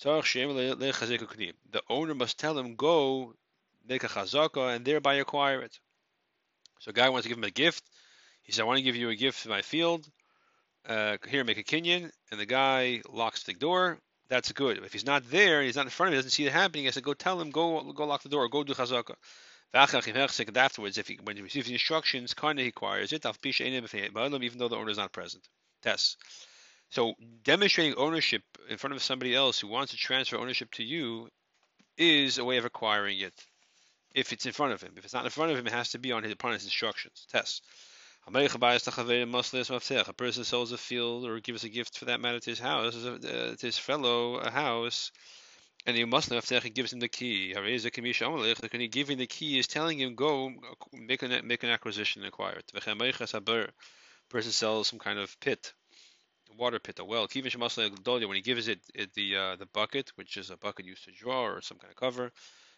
the 0.01 1.83
owner 1.89 2.15
must 2.15 2.39
tell 2.39 2.59
him, 2.59 2.77
go 2.77 3.35
make 3.87 4.05
a 4.05 4.09
chazaka 4.09 4.77
and 4.77 4.85
thereby 4.85 5.15
acquire 5.15 5.63
it. 5.63 5.79
So 6.81 6.91
a 6.91 6.93
guy 6.93 7.09
wants 7.09 7.25
to 7.25 7.31
give 7.31 7.39
him 7.39 7.45
a 7.45 7.51
gift. 7.51 7.83
He 8.43 8.53
says, 8.53 8.61
I 8.61 8.65
want 8.65 8.77
to 8.77 8.83
give 8.83 8.97
you 8.97 9.09
a 9.09 9.17
gift 9.17 9.41
for 9.41 9.49
my 9.49 9.63
field. 9.63 10.07
Uh, 10.87 11.17
here, 11.29 11.45
make 11.45 11.59
a 11.59 11.65
kinyan. 11.65 12.11
And 12.31 12.39
the 12.39 12.47
guy 12.47 13.01
locks 13.11 13.43
the 13.45 13.55
door 13.55 13.99
that's 14.29 14.53
good. 14.53 14.79
If 14.85 14.93
he's 14.93 15.07
not 15.07 15.29
there, 15.31 15.63
he's 15.63 15.77
not 15.77 15.87
in 15.87 15.91
front 15.91 16.09
of 16.09 16.13
him, 16.13 16.17
he 16.17 16.19
doesn't 16.19 16.31
see 16.31 16.47
it 16.47 16.53
happening, 16.53 16.87
I 16.87 16.91
said, 16.91 17.03
go 17.03 17.15
tell 17.15 17.41
him, 17.41 17.51
go 17.51 17.93
go 17.93 18.07
lock 18.07 18.23
the 18.23 18.29
door, 18.29 18.49
go 18.49 18.65
do 18.65 18.75
chazaka. 18.75 19.15
And 19.75 20.57
afterwards, 20.57 20.97
if 20.97 21.09
he, 21.09 21.19
when 21.23 21.37
he 21.37 21.43
receives 21.43 21.67
the 21.67 21.75
instructions, 21.75 22.33
kind 22.33 22.59
of 22.59 22.65
requires 22.65 23.13
it, 23.13 23.27
even 23.27 24.59
though 24.59 24.69
the 24.69 24.77
owner 24.77 24.91
is 24.91 24.97
not 24.97 25.13
present. 25.13 25.47
Test. 25.83 26.17
So 26.91 27.15
demonstrating 27.45 27.95
ownership 27.97 28.43
in 28.71 28.79
front 28.79 28.95
of 28.97 29.03
somebody 29.03 29.35
else 29.35 29.61
who 29.61 29.69
wants 29.69 29.93
to 29.93 29.99
transfer 29.99 30.39
ownership 30.39 30.71
to 30.73 30.83
you 30.83 31.29
is 31.99 32.39
a 32.39 32.45
way 32.45 32.57
of 32.57 32.65
acquiring 32.65 33.19
it. 33.19 33.35
If 34.15 34.33
it's 34.33 34.47
in 34.47 34.53
front 34.53 34.73
of 34.73 34.81
him, 34.81 34.95
if 34.97 35.05
it's 35.05 35.13
not 35.13 35.27
in 35.27 35.31
front 35.31 35.53
of 35.53 35.59
him, 35.59 35.67
it 35.67 35.73
has 35.73 35.91
to 35.91 35.99
be 35.99 36.13
on 36.13 36.23
his 36.23 36.33
upon 36.33 36.55
his 36.55 36.65
instructions. 36.65 37.27
Test. 37.31 37.63
A 38.29 40.13
person 40.13 40.45
sells 40.45 40.73
a 40.73 40.77
field 40.77 41.25
or 41.25 41.41
gives 41.41 41.65
a 41.65 41.69
gift 41.71 41.99
for 41.99 42.05
that 42.05 42.21
matter 42.21 42.39
to 42.39 42.51
his 42.51 42.59
house, 42.59 42.95
uh, 42.95 43.55
to 43.59 43.67
his 43.67 43.79
fellow 43.79 44.35
a 44.37 44.51
house, 44.51 45.13
and 45.87 45.97
he 45.97 46.05
must 46.05 46.29
have 46.29 46.47
he 46.63 46.69
gives 46.69 46.93
him 46.93 47.01
the 47.01 47.09
key. 47.09 47.55
The 47.55 48.89
giving 48.91 49.17
the 49.17 49.27
key 49.27 49.59
is 49.59 49.67
telling 49.67 49.99
him 49.99 50.15
go 50.15 50.53
make 50.93 51.23
an 51.23 51.47
make 51.47 51.63
an 51.63 51.71
acquisition 51.71 52.21
and 52.21 52.29
acquire 52.29 52.59
it. 52.59 52.71
Person 54.29 54.53
sells 54.53 54.89
some 54.89 54.99
kind 54.99 55.19
of 55.19 55.41
pit, 55.41 55.73
water 56.59 56.79
pit, 56.79 56.99
a 56.99 57.05
well. 57.07 57.27
When 57.33 58.35
he 58.35 58.43
gives 58.43 58.69
it, 58.69 58.81
it 58.95 59.15
the 59.15 59.37
uh, 59.37 59.57
the 59.57 59.65
bucket, 59.73 60.13
which 60.17 60.37
is 60.37 60.51
a 60.51 60.59
bucket 60.59 60.85
used 60.85 61.05
to 61.05 61.13
draw 61.13 61.45
or 61.45 61.63
some 61.63 61.79
kind 61.79 61.91
of 61.91 61.97
cover. 61.97 62.31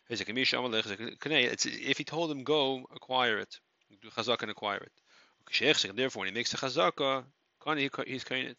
It's, 0.09 1.67
if 1.67 1.99
he 1.99 2.05
told 2.05 2.31
him 2.31 2.45
go 2.45 2.87
acquire 2.95 3.39
it, 3.39 3.59
do 4.01 4.11
chazak 4.11 4.43
and 4.43 4.51
acquire 4.53 4.79
it. 4.79 4.93
Therefore, 5.53 6.21
when 6.21 6.29
he 6.29 6.35
makes 6.35 6.53
the 6.53 6.57
chazaka, 6.57 7.25
he's 8.07 8.25
kainit. 8.25 8.57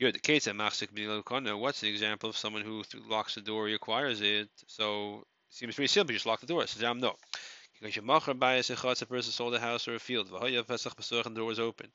Good. 0.00 1.58
What's 1.58 1.80
the 1.80 1.88
example 1.88 2.30
of 2.30 2.36
someone 2.36 2.62
who 2.62 2.82
locks 3.08 3.34
the 3.34 3.40
door, 3.40 3.68
he 3.68 3.74
acquires 3.74 4.20
it? 4.20 4.48
So 4.66 5.20
it 5.20 5.26
seems 5.50 5.74
pretty 5.74 5.88
simple. 5.88 6.12
You 6.12 6.18
just 6.18 6.26
lock 6.26 6.40
the 6.40 6.46
door. 6.46 6.66
Says, 6.66 6.82
no. 6.82 7.16
Because 7.72 7.96
you 7.96 8.02
macher 8.02 8.38
by 8.38 8.54
a 8.54 9.06
person 9.06 9.32
sold 9.32 9.54
a 9.54 9.60
house 9.60 9.88
or 9.88 9.94
a 9.94 9.98
field. 9.98 10.30
And 10.30 10.42
the 10.42 11.32
door 11.34 11.44
was 11.44 11.58
open. 11.58 11.90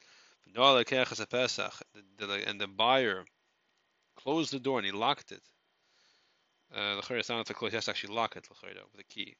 And 0.56 2.62
the 2.62 2.68
buyer 2.68 3.25
closed 4.16 4.54
the 4.54 4.60
door 4.60 4.80
and 4.80 4.86
he 4.86 4.92
locked 4.92 5.32
it. 5.32 5.42
Uh, 6.75 7.01
it's 7.10 7.30
not 7.30 7.46
to 7.48 7.54
close, 7.54 7.72
he 7.72 7.78
has 7.78 7.86
to 7.86 7.92
actually 7.92 8.16
lock 8.16 8.36
it 8.36 8.48
with 8.50 9.00
a 9.00 9.04
key 9.04 9.36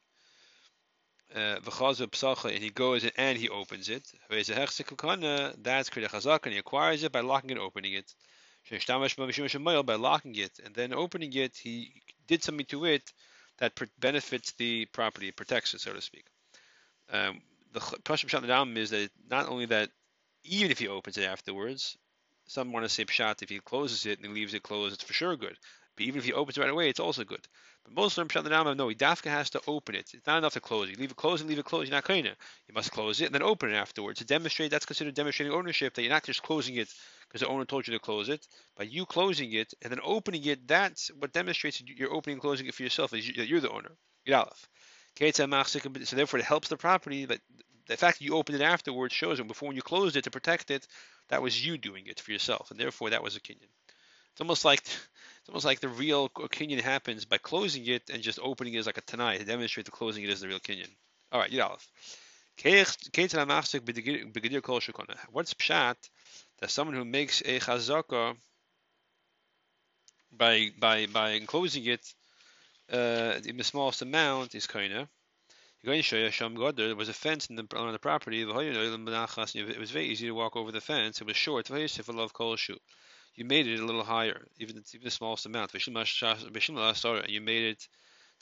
uh, 1.36 1.60
and 1.62 2.64
he 2.64 2.70
goes 2.70 3.10
and 3.18 3.38
he 3.38 3.50
opens 3.50 3.90
it. 3.90 4.04
That's 4.30 4.50
Kriyah 4.50 6.10
Chazak, 6.10 6.44
and 6.44 6.54
he 6.54 6.60
acquires 6.60 7.04
it 7.04 7.12
by 7.12 7.22
locking 7.22 7.52
and 7.52 7.60
opening 7.60 7.94
it. 7.94 8.14
By 8.70 9.96
locking 9.96 10.36
it 10.36 10.60
and 10.64 10.76
then 10.76 10.94
opening 10.94 11.34
it, 11.34 11.56
he 11.58 12.02
did 12.28 12.44
something 12.44 12.66
to 12.68 12.86
it 12.86 13.14
that 13.60 13.74
benefits 14.00 14.54
the 14.54 14.86
property, 14.86 15.32
protects 15.32 15.74
it, 15.74 15.82
so 15.82 15.94
to 15.94 16.02
speak. 16.02 16.26
Um, 17.12 17.42
the 17.74 17.80
Pasham 17.80 18.30
Pshat 18.30 18.78
is 18.78 18.90
that 18.90 19.10
not 19.30 19.48
only 19.50 19.66
that, 19.68 19.90
even 20.44 20.72
if 20.72 20.80
he 20.80 20.88
opens 20.88 21.18
it 21.18 21.26
afterwards, 21.26 21.98
some 22.48 22.72
want 22.72 22.86
to 22.86 22.90
say 22.90 23.06
Pshat, 23.06 23.44
if 23.44 23.50
he 23.50 23.60
closes 23.60 24.06
it 24.06 24.20
and 24.20 24.28
he 24.28 24.34
leaves 24.34 24.54
it 24.54 24.64
closed, 24.64 24.96
it's 24.96 25.04
for 25.04 25.14
sure 25.14 25.36
good. 25.36 25.58
But 26.00 26.06
even 26.06 26.20
if 26.20 26.24
he 26.24 26.32
opens 26.32 26.58
it 26.58 26.62
right 26.62 26.70
away, 26.70 26.88
it's 26.88 27.02
also 27.02 27.26
good. 27.26 27.46
But 27.84 27.94
most 27.94 28.18
of 28.18 28.26
them, 28.26 28.44
Pshat 28.44 28.78
no, 28.78 28.88
he 28.88 28.96
dafka 28.96 29.30
has 29.30 29.50
to 29.50 29.62
open 29.68 29.96
it. 29.96 30.10
It's 30.14 30.26
not 30.26 30.38
enough 30.38 30.54
to 30.54 30.62
close 30.62 30.88
it. 30.88 30.94
You 30.94 30.98
leave 30.98 31.12
it 31.12 31.18
closed 31.18 31.42
and 31.42 31.50
leave 31.50 31.60
it 31.60 31.66
closed. 31.66 31.90
You're 31.90 31.98
not 31.98 32.06
kind 32.06 32.26
You 32.26 32.74
must 32.74 32.94
close 32.94 33.20
it 33.20 33.26
and 33.26 33.36
then 33.36 33.44
open 33.44 33.70
it 33.70 33.76
afterwards 33.76 34.20
to 34.20 34.26
demonstrate. 34.26 34.72
That's 34.72 34.86
considered 34.86 35.14
demonstrating 35.14 35.54
ownership. 35.54 35.94
That 35.94 36.04
you're 36.04 36.12
not 36.14 36.24
just 36.24 36.42
closing 36.42 36.76
it 36.78 36.88
because 37.28 37.42
the 37.42 37.50
owner 37.50 37.66
told 37.66 37.86
you 37.86 37.94
to 37.96 38.00
close 38.00 38.30
it. 38.30 38.48
By 38.78 38.86
you 38.86 39.06
closing 39.06 39.52
it 39.52 39.74
and 39.82 39.92
then 39.92 40.00
opening 40.06 40.46
it, 40.46 40.66
that's 40.70 41.10
what 41.20 41.34
demonstrates 41.34 41.84
you're 41.86 42.14
opening 42.14 42.36
and 42.36 42.42
closing 42.42 42.66
it 42.68 42.76
for 42.76 42.84
yourself. 42.84 43.14
Is 43.14 43.30
that 43.36 43.50
you're 43.50 43.60
the 43.60 43.70
owner. 43.70 43.92
So 46.06 46.16
therefore, 46.16 46.40
it 46.40 46.46
helps 46.46 46.70
the 46.70 46.78
property. 46.78 47.26
But 47.26 47.42
the 47.88 47.98
fact 47.98 48.20
that 48.20 48.26
you 48.26 48.36
opened 48.36 48.62
it 48.62 48.64
afterwards 48.64 49.14
shows 49.14 49.38
them 49.38 49.48
before 49.48 49.68
when 49.68 49.76
you 49.76 49.82
closed 49.82 50.16
it 50.16 50.24
to 50.24 50.32
protect 50.32 50.72
it, 50.72 50.88
that 51.28 51.42
was 51.42 51.66
you 51.66 51.78
doing 51.78 52.06
it 52.08 52.22
for 52.22 52.32
yourself, 52.32 52.72
and 52.72 52.80
therefore 52.80 53.10
that 53.10 53.22
was 53.22 53.36
a 53.36 53.42
kinyan. 53.42 53.68
It's 54.32 54.42
almost 54.42 54.64
like 54.64 54.82
almost 55.50 55.66
like 55.66 55.80
the 55.80 55.90
real 55.90 56.30
kinyan 56.30 56.80
happens 56.80 57.26
by 57.26 57.38
closing 57.38 57.86
it 57.88 58.10
and 58.12 58.22
just 58.22 58.40
opening 58.42 58.76
it 58.76 58.78
as 58.78 58.86
like 58.86 58.98
a 58.98 59.02
tanai 59.02 59.38
to 59.38 59.46
demonstrate 59.46 59.86
the 59.86 59.92
closing 59.92 60.24
it 60.24 60.30
is 60.30 60.42
the 60.42 60.48
real 60.48 60.60
kinyan. 60.60 60.90
All 61.32 61.40
right, 61.40 61.52
Yudalef. 61.52 61.86
What's 65.32 65.54
pshat 65.54 65.96
that 66.60 66.70
someone 66.70 66.96
who 66.96 67.06
makes 67.06 67.42
a 67.42 67.60
chazaka 67.60 68.36
by 70.32 70.70
by 70.78 71.06
by 71.08 71.32
enclosing 71.32 71.86
it 71.86 72.14
uh, 72.92 73.40
in 73.46 73.58
the 73.58 73.64
smallest 73.64 74.02
amount 74.02 74.56
is 74.56 74.68
kaina. 74.68 75.08
There 75.82 76.96
was 76.96 77.10
a 77.10 77.14
fence 77.14 77.48
the, 77.48 77.66
on 77.76 77.94
the 77.94 78.00
property. 78.00 78.42
It 78.42 79.80
was 79.80 79.92
very 79.92 80.08
easy 80.08 80.28
to 80.28 80.34
walk 80.34 80.58
over 80.58 80.72
the 80.72 80.82
fence. 80.82 81.22
It 81.22 81.28
was 81.28 81.38
short 81.38 81.70
you 83.40 83.46
made 83.46 83.68
it 83.68 83.80
a 83.80 83.86
little 83.86 84.04
higher, 84.04 84.46
even 84.60 84.84
even 84.94 85.06
the 85.06 85.12
smallest 85.12 85.46
amount. 85.46 85.74
And 85.74 87.30
you 87.30 87.42
made 87.42 87.64
it 87.64 87.88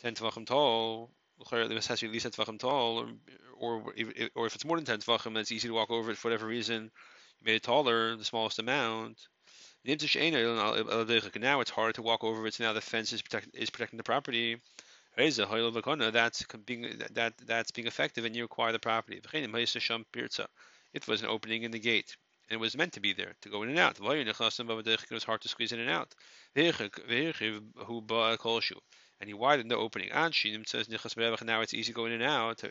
ten 0.01 0.15
tvachim 0.15 0.47
tall. 0.47 1.11
Least 1.51 2.33
ten 2.33 2.57
tall, 2.57 2.97
or, 2.97 3.07
or 3.59 3.93
or 4.33 4.47
if 4.47 4.55
it's 4.55 4.65
more 4.65 4.77
than 4.77 4.85
ten 4.85 4.97
tvachim, 4.97 5.33
then 5.33 5.37
it's 5.37 5.51
easy 5.51 5.67
to 5.67 5.73
walk 5.75 5.91
over 5.91 6.09
it 6.09 6.17
for 6.17 6.29
whatever 6.29 6.47
reason. 6.47 6.89
You 7.39 7.45
made 7.45 7.57
it 7.57 7.61
taller, 7.61 8.15
the 8.15 8.25
smallest 8.25 8.57
amount. 8.57 9.27
Now 9.85 9.93
it's 9.93 11.69
hard 11.69 11.93
to 11.95 12.01
walk 12.01 12.23
over 12.23 12.47
it. 12.47 12.55
So 12.55 12.63
now 12.63 12.73
the 12.73 12.81
fence 12.81 13.13
is 13.13 13.21
protect, 13.21 13.49
is 13.53 13.69
protecting 13.69 13.97
the 13.97 14.03
property. 14.03 14.57
That's 15.15 16.43
being 16.65 16.99
that 17.13 17.33
that's 17.45 17.69
being 17.71 17.87
effective, 17.87 18.25
and 18.25 18.35
you 18.35 18.45
acquire 18.45 18.71
the 18.71 18.79
property. 18.79 19.21
It 20.93 21.07
was 21.07 21.21
an 21.21 21.27
opening 21.27 21.61
in 21.61 21.71
the 21.71 21.79
gate 21.79 22.17
and 22.49 22.57
it 22.57 22.59
was 22.59 22.77
meant 22.77 22.93
to 22.93 22.99
be 22.99 23.13
there 23.13 23.33
to 23.41 23.49
go 23.49 23.63
in 23.63 23.69
and 23.69 23.79
out. 23.79 23.99
It 23.99 25.11
was 25.11 25.23
hard 25.23 25.41
to 25.41 25.49
squeeze 25.49 25.71
in 25.71 25.79
and 25.79 25.89
out. 25.89 26.13
and 29.19 29.27
he 29.27 29.33
widened 29.33 29.71
the 29.71 29.75
opening. 29.75 30.09
Anshin 30.09 30.67
says 30.67 30.87
now 30.89 31.61
it's 31.61 31.73
easy 31.73 31.93
going 31.93 32.13
in 32.13 32.21
and 32.21 32.31
out. 32.31 32.63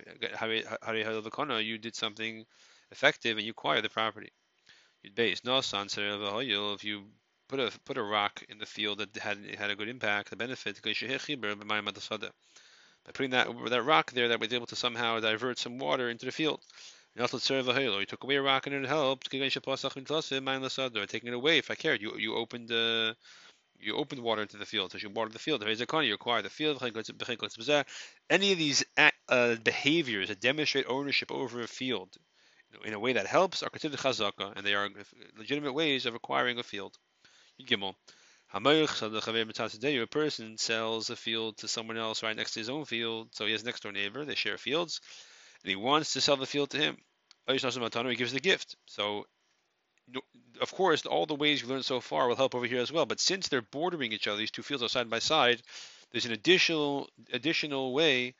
You 1.64 1.78
did 1.78 1.94
something 1.94 2.44
effective 2.90 3.36
and 3.36 3.44
you 3.44 3.50
acquired 3.50 3.84
the 3.84 3.90
property. 3.90 4.32
If 5.02 6.84
you 6.84 7.04
put 7.48 7.60
a 7.60 7.70
put 7.84 7.98
a 7.98 8.02
rock 8.02 8.42
in 8.48 8.58
the 8.58 8.66
field 8.66 8.98
that 8.98 9.16
had 9.16 9.38
had 9.58 9.70
a 9.70 9.76
good 9.76 9.88
impact, 9.88 10.30
the 10.30 10.36
benefit 10.36 10.80
by 10.82 10.92
putting 13.12 13.30
that 13.30 13.48
that 13.70 13.82
rock 13.82 14.12
there 14.12 14.28
that 14.28 14.40
was 14.40 14.52
able 14.52 14.66
to 14.66 14.76
somehow 14.76 15.20
divert 15.20 15.58
some 15.58 15.78
water 15.78 16.08
into 16.08 16.26
the 16.26 16.32
field. 16.32 16.60
You 17.18 18.06
took 18.06 18.24
away 18.24 18.36
a 18.36 18.42
rock 18.42 18.66
and 18.66 18.76
it 18.76 18.88
helped. 18.88 19.30
Taking 19.30 19.48
it 19.48 21.34
away 21.34 21.58
if 21.58 21.70
I 21.70 21.74
cared. 21.74 22.02
You 22.02 22.18
you 22.18 22.36
opened 22.36 22.70
uh, 22.70 23.14
you 23.80 23.96
opened 23.96 24.22
water 24.22 24.42
into 24.42 24.58
the 24.58 24.66
field, 24.66 24.92
so 24.92 24.98
you 24.98 25.08
watered 25.08 25.32
the 25.32 25.38
field. 25.38 25.62
You 25.62 26.14
acquire 26.14 26.42
the 26.42 26.50
field. 26.50 26.82
Any 28.28 28.52
of 28.52 28.58
these 28.58 28.84
uh, 29.28 29.54
behaviors 29.56 30.28
that 30.28 30.40
demonstrate 30.40 30.86
ownership 30.88 31.32
over 31.32 31.62
a 31.62 31.66
field 31.66 32.16
in 32.84 32.92
a 32.92 32.98
way 32.98 33.14
that 33.14 33.26
helps 33.26 33.62
are 33.62 33.70
considered 33.70 33.98
chazaka, 33.98 34.52
and 34.54 34.66
they 34.66 34.74
are 34.74 34.90
legitimate 35.38 35.72
ways 35.72 36.04
of 36.04 36.14
acquiring 36.14 36.58
a 36.58 36.62
field. 36.62 36.98
Gimel. 37.62 37.94
A 38.52 38.60
person 40.06 40.58
sells 40.58 41.10
a 41.10 41.16
field 41.16 41.56
to 41.58 41.68
someone 41.68 41.96
else 41.96 42.22
right 42.22 42.36
next 42.36 42.52
to 42.52 42.60
his 42.60 42.68
own 42.68 42.84
field, 42.84 43.28
so 43.32 43.46
he 43.46 43.52
has 43.52 43.64
next 43.64 43.82
door 43.82 43.92
neighbor, 43.92 44.24
they 44.24 44.34
share 44.34 44.56
fields, 44.58 45.00
and 45.62 45.70
he 45.70 45.76
wants 45.76 46.12
to 46.12 46.20
sell 46.20 46.36
the 46.36 46.46
field 46.46 46.70
to 46.70 46.78
him. 46.78 46.96
He 47.48 48.16
gives 48.16 48.32
the 48.32 48.40
gift. 48.40 48.76
So, 48.86 49.26
of 50.60 50.72
course, 50.72 51.06
all 51.06 51.26
the 51.26 51.34
ways 51.34 51.62
we 51.62 51.70
learned 51.70 51.84
so 51.84 52.00
far 52.00 52.28
will 52.28 52.36
help 52.36 52.54
over 52.54 52.66
here 52.66 52.80
as 52.80 52.92
well. 52.92 53.06
But 53.06 53.20
since 53.20 53.48
they're 53.48 53.62
bordering 53.62 54.12
each 54.12 54.26
other, 54.26 54.38
these 54.38 54.50
two 54.50 54.62
fields 54.62 54.82
are 54.82 54.88
side 54.88 55.10
by 55.10 55.20
side, 55.20 55.62
there's 56.12 56.26
an 56.26 56.32
additional 56.32 57.08
additional 57.32 57.92
way 57.92 58.34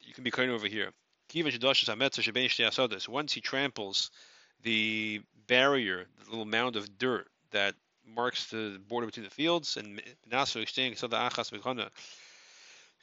you 0.00 0.14
can 0.14 0.24
be 0.24 0.30
kind 0.30 0.50
over 0.50 0.66
here. 0.66 0.92
Once 1.34 3.32
he 3.32 3.40
tramples 3.40 4.10
the 4.62 5.20
barrier, 5.46 6.06
the 6.24 6.30
little 6.30 6.44
mound 6.44 6.76
of 6.76 6.98
dirt 6.98 7.28
that 7.50 7.74
marks 8.06 8.46
the 8.46 8.80
border 8.88 9.06
between 9.06 9.24
the 9.24 9.30
fields, 9.30 9.76
and 9.76 10.00
Nasu 10.30 10.62
exchange 10.62 11.00
Achas 11.00 11.52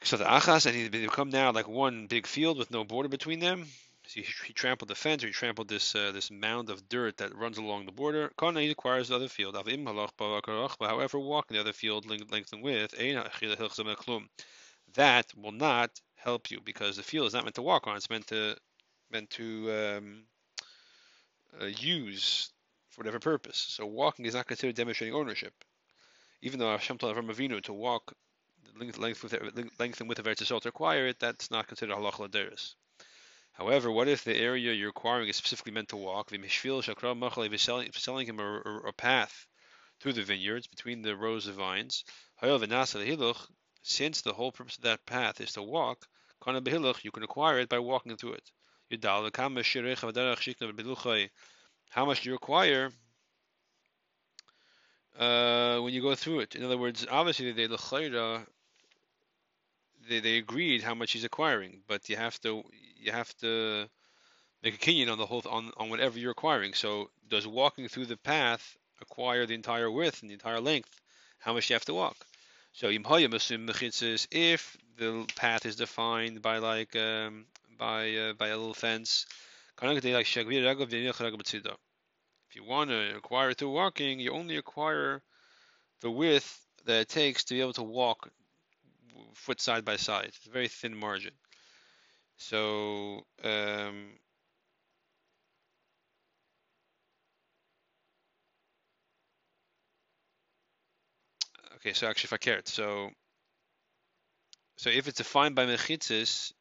Achas, 0.02 0.66
and 0.66 0.76
he 0.76 0.90
become 0.90 1.30
now 1.30 1.52
like 1.52 1.68
one 1.68 2.08
big 2.08 2.26
field 2.26 2.58
with 2.58 2.72
no 2.72 2.84
border 2.84 3.10
between 3.10 3.40
them. 3.40 3.68
So 4.08 4.22
he, 4.22 4.28
he 4.46 4.54
trampled 4.54 4.90
the 4.90 4.96
fence, 4.96 5.24
or 5.24 5.28
he 5.28 5.34
trampled 5.34 5.68
this 5.68 5.96
uh, 5.96 6.12
this 6.12 6.30
mound 6.30 6.70
of 6.70 6.88
dirt 6.88 7.18
that 7.18 7.36
runs 7.36 7.58
along 7.58 7.86
the 7.86 7.92
border. 7.92 8.32
Kana 8.38 8.62
acquires 8.62 9.08
the 9.08 9.16
other 9.16 9.28
field. 9.28 9.56
However, 9.56 11.20
walking 11.20 11.56
the 11.56 11.62
other 11.62 11.74
field 11.74 12.06
length 12.06 12.54
and 12.54 12.62
width, 12.62 12.94
that 14.94 15.26
will 15.36 15.52
not 15.52 16.02
help 16.16 16.52
you 16.52 16.62
because 16.62 16.98
the 16.98 17.04
field 17.04 17.28
is 17.28 17.34
not 17.34 17.44
meant 17.44 17.56
to 17.56 17.62
walk 17.62 17.88
on; 17.88 17.96
it's 17.96 18.10
meant 18.10 18.28
to 18.28 18.56
meant 19.10 19.30
to 19.32 19.72
um, 19.72 20.24
uh, 21.60 21.66
use 21.66 22.52
for 22.90 23.02
whatever 23.02 23.20
purpose. 23.20 23.58
So 23.58 23.86
walking 23.86 24.26
is 24.26 24.36
not 24.36 24.48
considered 24.48 24.76
demonstrating 24.76 25.16
ownership, 25.16 25.54
even 26.42 26.60
though 26.60 26.72
Hashem 26.72 26.98
told 26.98 27.16
Avram 27.16 27.34
Avinu 27.34 27.62
to 27.64 27.74
walk 27.74 28.14
length, 28.80 28.98
length, 28.98 29.24
length 29.80 30.00
and 30.00 30.10
width 30.10 30.20
of 30.20 30.26
Eretz 30.26 30.44
Yisrael 30.44 30.62
to 30.62 30.70
acquire 30.70 31.08
it. 31.08 31.20
That's 31.20 31.50
not 31.50 31.68
considered 31.68 31.96
halach 31.96 32.14
laderis. 32.14 32.76
However, 33.58 33.90
what 33.90 34.10
if 34.10 34.24
the 34.26 34.36
area 34.36 34.74
you're 34.74 34.90
acquiring 34.90 35.30
is 35.30 35.38
specifically 35.38 35.72
meant 35.72 35.90
to 35.90 35.96
walk? 35.96 36.30
Selling, 37.58 37.92
selling 37.94 38.28
him 38.28 38.40
a, 38.40 38.62
a, 38.66 38.78
a 38.88 38.94
path 38.94 39.48
through 40.02 40.14
the 40.14 40.24
vineyards 40.24 40.68
between 40.68 41.02
the 41.02 41.16
rows 41.16 41.48
of 41.48 41.56
vines, 41.56 42.04
since 43.82 44.22
the 44.22 44.34
whole 44.34 44.52
purpose 44.52 44.76
of 44.76 44.84
that 44.84 45.06
path 45.06 45.40
is 45.40 45.54
to 45.54 45.64
walk, 45.64 46.06
you 46.46 47.12
can 47.12 47.24
acquire 47.24 47.60
it 47.60 47.70
by 47.70 47.80
walking 47.80 48.18
through 48.18 48.34
it. 48.34 48.52
How 51.90 52.06
much 52.06 52.22
do 52.22 52.30
you 52.30 52.36
acquire 52.36 52.92
uh, 55.18 55.80
when 55.80 55.94
you 55.94 56.02
go 56.02 56.14
through 56.14 56.42
it? 56.42 56.56
In 56.56 56.64
other 56.66 56.78
words, 56.78 57.08
obviously 57.10 57.54
they 57.54 57.68
they 60.10 60.20
they 60.20 60.38
agreed 60.38 60.84
how 60.84 60.96
much 60.96 61.12
he's 61.12 61.24
acquiring, 61.24 61.82
but 61.88 62.10
you 62.10 62.16
have 62.16 62.40
to 62.42 62.64
you 62.98 63.12
have 63.12 63.36
to 63.38 63.88
make 64.64 64.76
a 64.76 64.78
kinyan 64.78 65.12
on 65.12 65.18
the 65.18 65.26
whole 65.26 65.44
on 65.50 65.72
on 65.78 65.90
whatever 65.90 66.20
you're 66.20 66.32
acquiring. 66.32 66.74
So 66.74 67.10
does 67.30 67.48
walking 67.48 67.88
through 67.88 68.08
the 68.08 68.18
path 68.18 68.76
acquire 69.02 69.46
the 69.46 69.56
entire 69.56 69.92
width 69.92 70.22
and 70.22 70.30
the 70.30 70.34
entire 70.34 70.60
length? 70.60 70.90
How 71.40 71.54
much 71.54 71.70
you 71.70 71.76
have 71.76 71.86
to 71.86 71.94
walk? 71.94 72.18
So 72.74 72.90
if 72.90 74.78
the 74.98 75.26
path 75.36 75.66
is 75.66 75.76
defined 75.76 76.42
by 76.42 76.58
like 76.58 76.96
um, 76.96 77.46
by 77.78 78.16
uh, 78.16 78.34
by 78.34 78.48
a 78.50 78.58
little 78.58 78.74
fence, 78.74 79.26
if 79.82 80.06
you 82.56 82.64
want 82.64 82.90
to 82.90 83.18
acquire 83.18 83.54
through 83.54 83.72
walking, 83.72 84.20
you 84.20 84.32
only 84.32 84.58
acquire 84.58 85.22
the 86.02 86.12
width 86.12 86.62
that 86.86 87.02
it 87.02 87.10
takes 87.10 87.44
to 87.46 87.54
be 87.54 87.62
able 87.62 87.74
to 87.74 87.84
walk 87.84 88.30
foot 89.34 89.62
side 89.62 89.86
by 89.86 89.96
side. 89.96 90.26
It's 90.26 90.48
a 90.48 90.52
very 90.52 90.68
thin 90.68 90.96
margin. 90.96 91.34
So 92.38 93.26
um, 93.44 94.12
Okay, 101.86 101.94
so 101.94 102.08
actually 102.08 102.36
fakert. 102.36 102.68
So 102.68 103.12
so 104.78 104.90
if 104.90 105.08
it's 105.08 105.20
defined 105.20 105.54
by 105.54 105.68
mechitzis, 105.68 106.52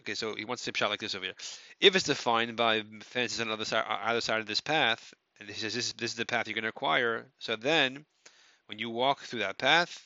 okay, 0.00 0.14
so 0.14 0.34
he 0.34 0.44
wants 0.44 0.64
to 0.64 0.72
shot 0.74 0.90
like 0.90 0.98
this 0.98 1.14
over 1.14 1.24
here. 1.24 1.34
If 1.80 1.94
it's 1.94 2.06
defined 2.06 2.56
by 2.56 2.82
fences 3.00 3.40
on 3.40 3.46
the 3.46 3.52
other 3.52 3.64
side, 3.64 3.84
either 3.88 4.20
side 4.20 4.40
of 4.40 4.46
this 4.46 4.60
path, 4.60 5.14
and 5.38 5.48
he 5.48 5.54
says 5.54 5.74
this, 5.74 5.92
this 5.92 6.10
is 6.10 6.16
the 6.16 6.26
path 6.26 6.48
you're 6.48 6.54
going 6.54 6.64
to 6.64 6.68
acquire, 6.68 7.26
so 7.38 7.54
then 7.54 8.04
when 8.66 8.80
you 8.80 8.90
walk 8.90 9.20
through 9.20 9.40
that 9.40 9.56
path, 9.56 10.04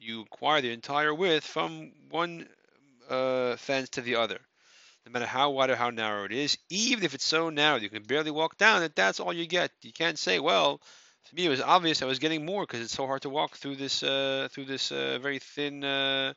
you 0.00 0.22
acquire 0.22 0.60
the 0.60 0.72
entire 0.72 1.14
width 1.14 1.44
from 1.44 1.92
one 2.10 2.46
uh, 3.08 3.56
fence 3.56 3.90
to 3.90 4.00
the 4.00 4.16
other. 4.16 4.38
No 5.06 5.12
matter 5.12 5.26
how 5.26 5.50
wide 5.50 5.70
or 5.70 5.76
how 5.76 5.90
narrow 5.90 6.24
it 6.24 6.32
is, 6.32 6.58
even 6.68 7.04
if 7.04 7.14
it's 7.14 7.24
so 7.24 7.48
narrow 7.48 7.78
you 7.78 7.88
can 7.88 8.02
barely 8.02 8.30
walk 8.30 8.58
down 8.58 8.82
it, 8.82 8.94
that's 8.94 9.20
all 9.20 9.32
you 9.32 9.46
get. 9.46 9.70
You 9.82 9.92
can't 9.92 10.18
say, 10.18 10.38
well, 10.38 10.80
to 11.28 11.34
me 11.34 11.46
it 11.46 11.48
was 11.48 11.62
obvious 11.62 12.02
I 12.02 12.06
was 12.06 12.18
getting 12.18 12.44
more 12.44 12.62
because 12.62 12.80
it's 12.80 12.92
so 12.92 13.06
hard 13.06 13.22
to 13.22 13.30
walk 13.30 13.56
through 13.56 13.76
this 13.76 14.02
uh, 14.02 14.48
through 14.50 14.66
this 14.66 14.92
uh, 14.92 15.18
very 15.20 15.38
thin. 15.38 15.82
Uh, 15.82 16.34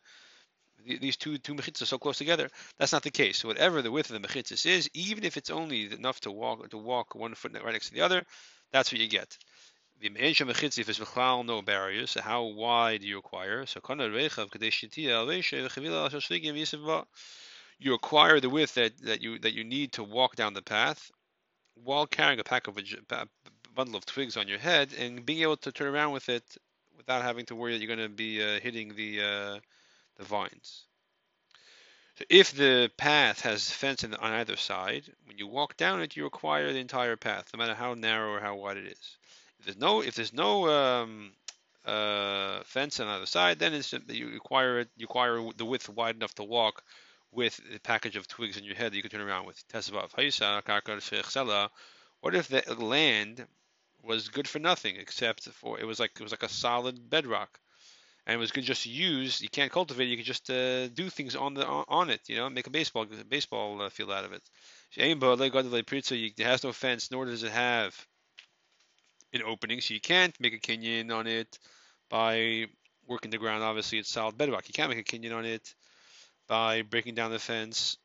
these 0.86 1.18
two 1.18 1.38
two 1.38 1.54
mechitzas 1.54 1.88
so 1.88 1.98
close 1.98 2.18
together. 2.18 2.50
That's 2.80 2.94
not 2.94 3.04
the 3.04 3.12
case. 3.12 3.40
So 3.40 3.48
whatever 3.48 3.82
the 3.82 3.92
width 3.92 4.10
of 4.10 4.20
the 4.20 4.28
mechitzas 4.28 4.66
is, 4.66 4.90
even 4.94 5.24
if 5.24 5.38
it's 5.38 5.50
only 5.50 5.92
enough 5.94 6.20
to 6.22 6.32
walk 6.32 6.70
to 6.70 6.78
walk 6.78 7.14
one 7.14 7.36
foot 7.36 7.54
right 7.54 7.74
next 7.74 7.90
to 7.90 7.94
the 7.94 8.02
other, 8.02 8.24
that's 8.72 8.92
what 8.92 9.02
you 9.02 9.08
get. 9.08 9.38
The 10.02 10.10
me'ensha 10.10 10.46
mechitzif 10.48 10.90
is 10.90 10.98
v'chlal 10.98 11.46
no 11.46 11.62
barriers. 11.62 12.10
So 12.10 12.22
how 12.22 12.44
wide 12.46 13.02
do 13.02 13.08
you 13.08 13.20
acquire? 13.20 13.68
So 13.68 13.80
you 17.80 17.94
acquire 17.94 18.40
the 18.40 18.50
width 18.50 18.74
that, 18.74 18.98
that 19.04 19.22
you 19.22 19.38
that 19.40 19.54
you 19.54 19.64
need 19.64 19.94
to 19.94 20.04
walk 20.04 20.36
down 20.36 20.56
the 20.56 20.64
path 20.64 21.12
while 21.76 22.08
carrying 22.08 22.40
a 22.40 22.44
pack 22.44 22.68
of 22.68 22.80
a, 22.80 23.28
bundle 23.76 23.96
of 23.96 24.06
twigs 24.06 24.38
on 24.38 24.48
your 24.48 24.58
head 24.58 24.90
and 24.98 25.24
being 25.26 25.44
able 25.44 25.58
to 25.58 25.72
turn 25.72 25.88
around 25.88 26.14
with 26.14 26.30
it 26.30 26.44
without 26.98 27.22
having 27.22 27.46
to 27.46 27.56
worry 27.56 27.74
that 27.74 27.84
you're 27.84 27.96
going 27.96 28.10
to 28.10 28.16
be 28.16 28.44
uh, 28.44 28.60
hitting 28.60 28.96
the 28.96 29.22
uh, 29.22 29.60
the 30.18 30.24
vines. 30.24 30.86
So 32.16 32.26
if 32.28 32.54
the 32.54 32.92
path 32.98 33.42
has 33.42 33.70
fence 33.70 34.04
on 34.04 34.14
either 34.16 34.58
side, 34.58 35.04
when 35.26 35.38
you 35.38 35.48
walk 35.48 35.78
down 35.78 36.02
it, 36.02 36.16
you 36.16 36.26
acquire 36.26 36.74
the 36.74 36.80
entire 36.80 37.18
path, 37.18 37.50
no 37.54 37.60
matter 37.60 37.76
how 37.76 37.94
narrow 37.94 38.32
or 38.32 38.40
how 38.40 38.56
wide 38.56 38.78
it 38.78 38.88
is. 38.88 39.18
If 39.62 39.66
there's 39.66 39.78
no 39.78 40.02
if 40.02 40.16
there's 40.16 40.34
no 40.34 40.68
um, 40.70 41.34
uh, 41.86 42.64
fence 42.66 43.00
on 43.00 43.08
either 43.08 43.28
side, 43.28 43.60
then 43.60 43.76
it's 43.76 43.94
you 44.10 44.36
acquire 44.36 44.80
it. 44.80 44.90
You 44.98 45.06
acquire 45.06 45.40
the 45.56 45.66
width 45.66 45.88
wide 45.88 46.16
enough 46.16 46.34
to 46.36 46.44
walk 46.44 46.84
with 47.32 47.62
a 47.76 47.80
package 47.80 48.16
of 48.16 48.28
twigs 48.28 48.58
in 48.58 48.64
your 48.64 48.74
head 48.74 48.92
that 48.92 48.96
you 48.96 49.04
can 49.04 49.12
turn 49.12 49.22
around 49.22 49.46
with. 49.46 49.64
What 52.22 52.36
if 52.36 52.48
the 52.48 52.76
land 52.80 53.46
was 54.02 54.30
good 54.30 54.48
for 54.48 54.58
nothing 54.58 54.96
except 54.96 55.44
for 55.50 55.80
it 55.80 55.86
was 55.86 56.00
like 56.00 56.12
it 56.20 56.24
was 56.24 56.32
like 56.32 56.42
a 56.42 56.50
solid 56.50 57.08
bedrock, 57.08 57.60
and 58.26 58.34
it 58.34 58.40
was 58.40 58.52
good 58.52 58.64
just 58.64 58.88
use. 58.88 59.42
You 59.44 59.50
can't 59.50 59.72
cultivate. 59.72 60.08
You 60.08 60.18
can 60.18 60.26
just 60.26 60.50
uh, 60.50 60.88
do 60.88 61.08
things 61.12 61.36
on 61.36 61.54
the 61.54 61.68
on 61.68 62.10
it. 62.10 62.22
You 62.28 62.38
know, 62.38 62.50
make 62.50 62.66
a 62.66 62.72
baseball 62.72 63.06
baseball 63.30 63.80
uh, 63.80 63.90
field 63.90 64.10
out 64.10 64.26
of 64.26 64.34
it. 64.34 64.42
It 64.98 66.40
has 66.40 66.64
no 66.64 66.74
fence, 66.74 67.12
nor 67.12 67.26
does 67.26 67.44
it 67.44 67.52
have 67.52 68.08
an 69.34 69.44
opening, 69.44 69.82
so 69.82 69.94
you 69.94 70.02
can't 70.02 70.38
make 70.40 70.54
a 70.54 70.60
kinyan 70.60 71.14
on 71.14 71.28
it 71.28 71.60
by 72.10 72.66
working 73.08 73.32
the 73.32 73.38
ground. 73.38 73.64
Obviously, 73.64 74.00
it's 74.00 74.10
solid 74.10 74.38
bedrock. 74.38 74.68
You 74.68 74.74
can't 74.74 74.90
make 74.90 75.00
a 75.00 75.04
kinyan 75.04 75.36
on 75.36 75.46
it 75.46 75.74
by 76.48 76.82
breaking 76.82 77.16
down 77.16 77.32
the 77.32 77.40
fence 77.40 77.98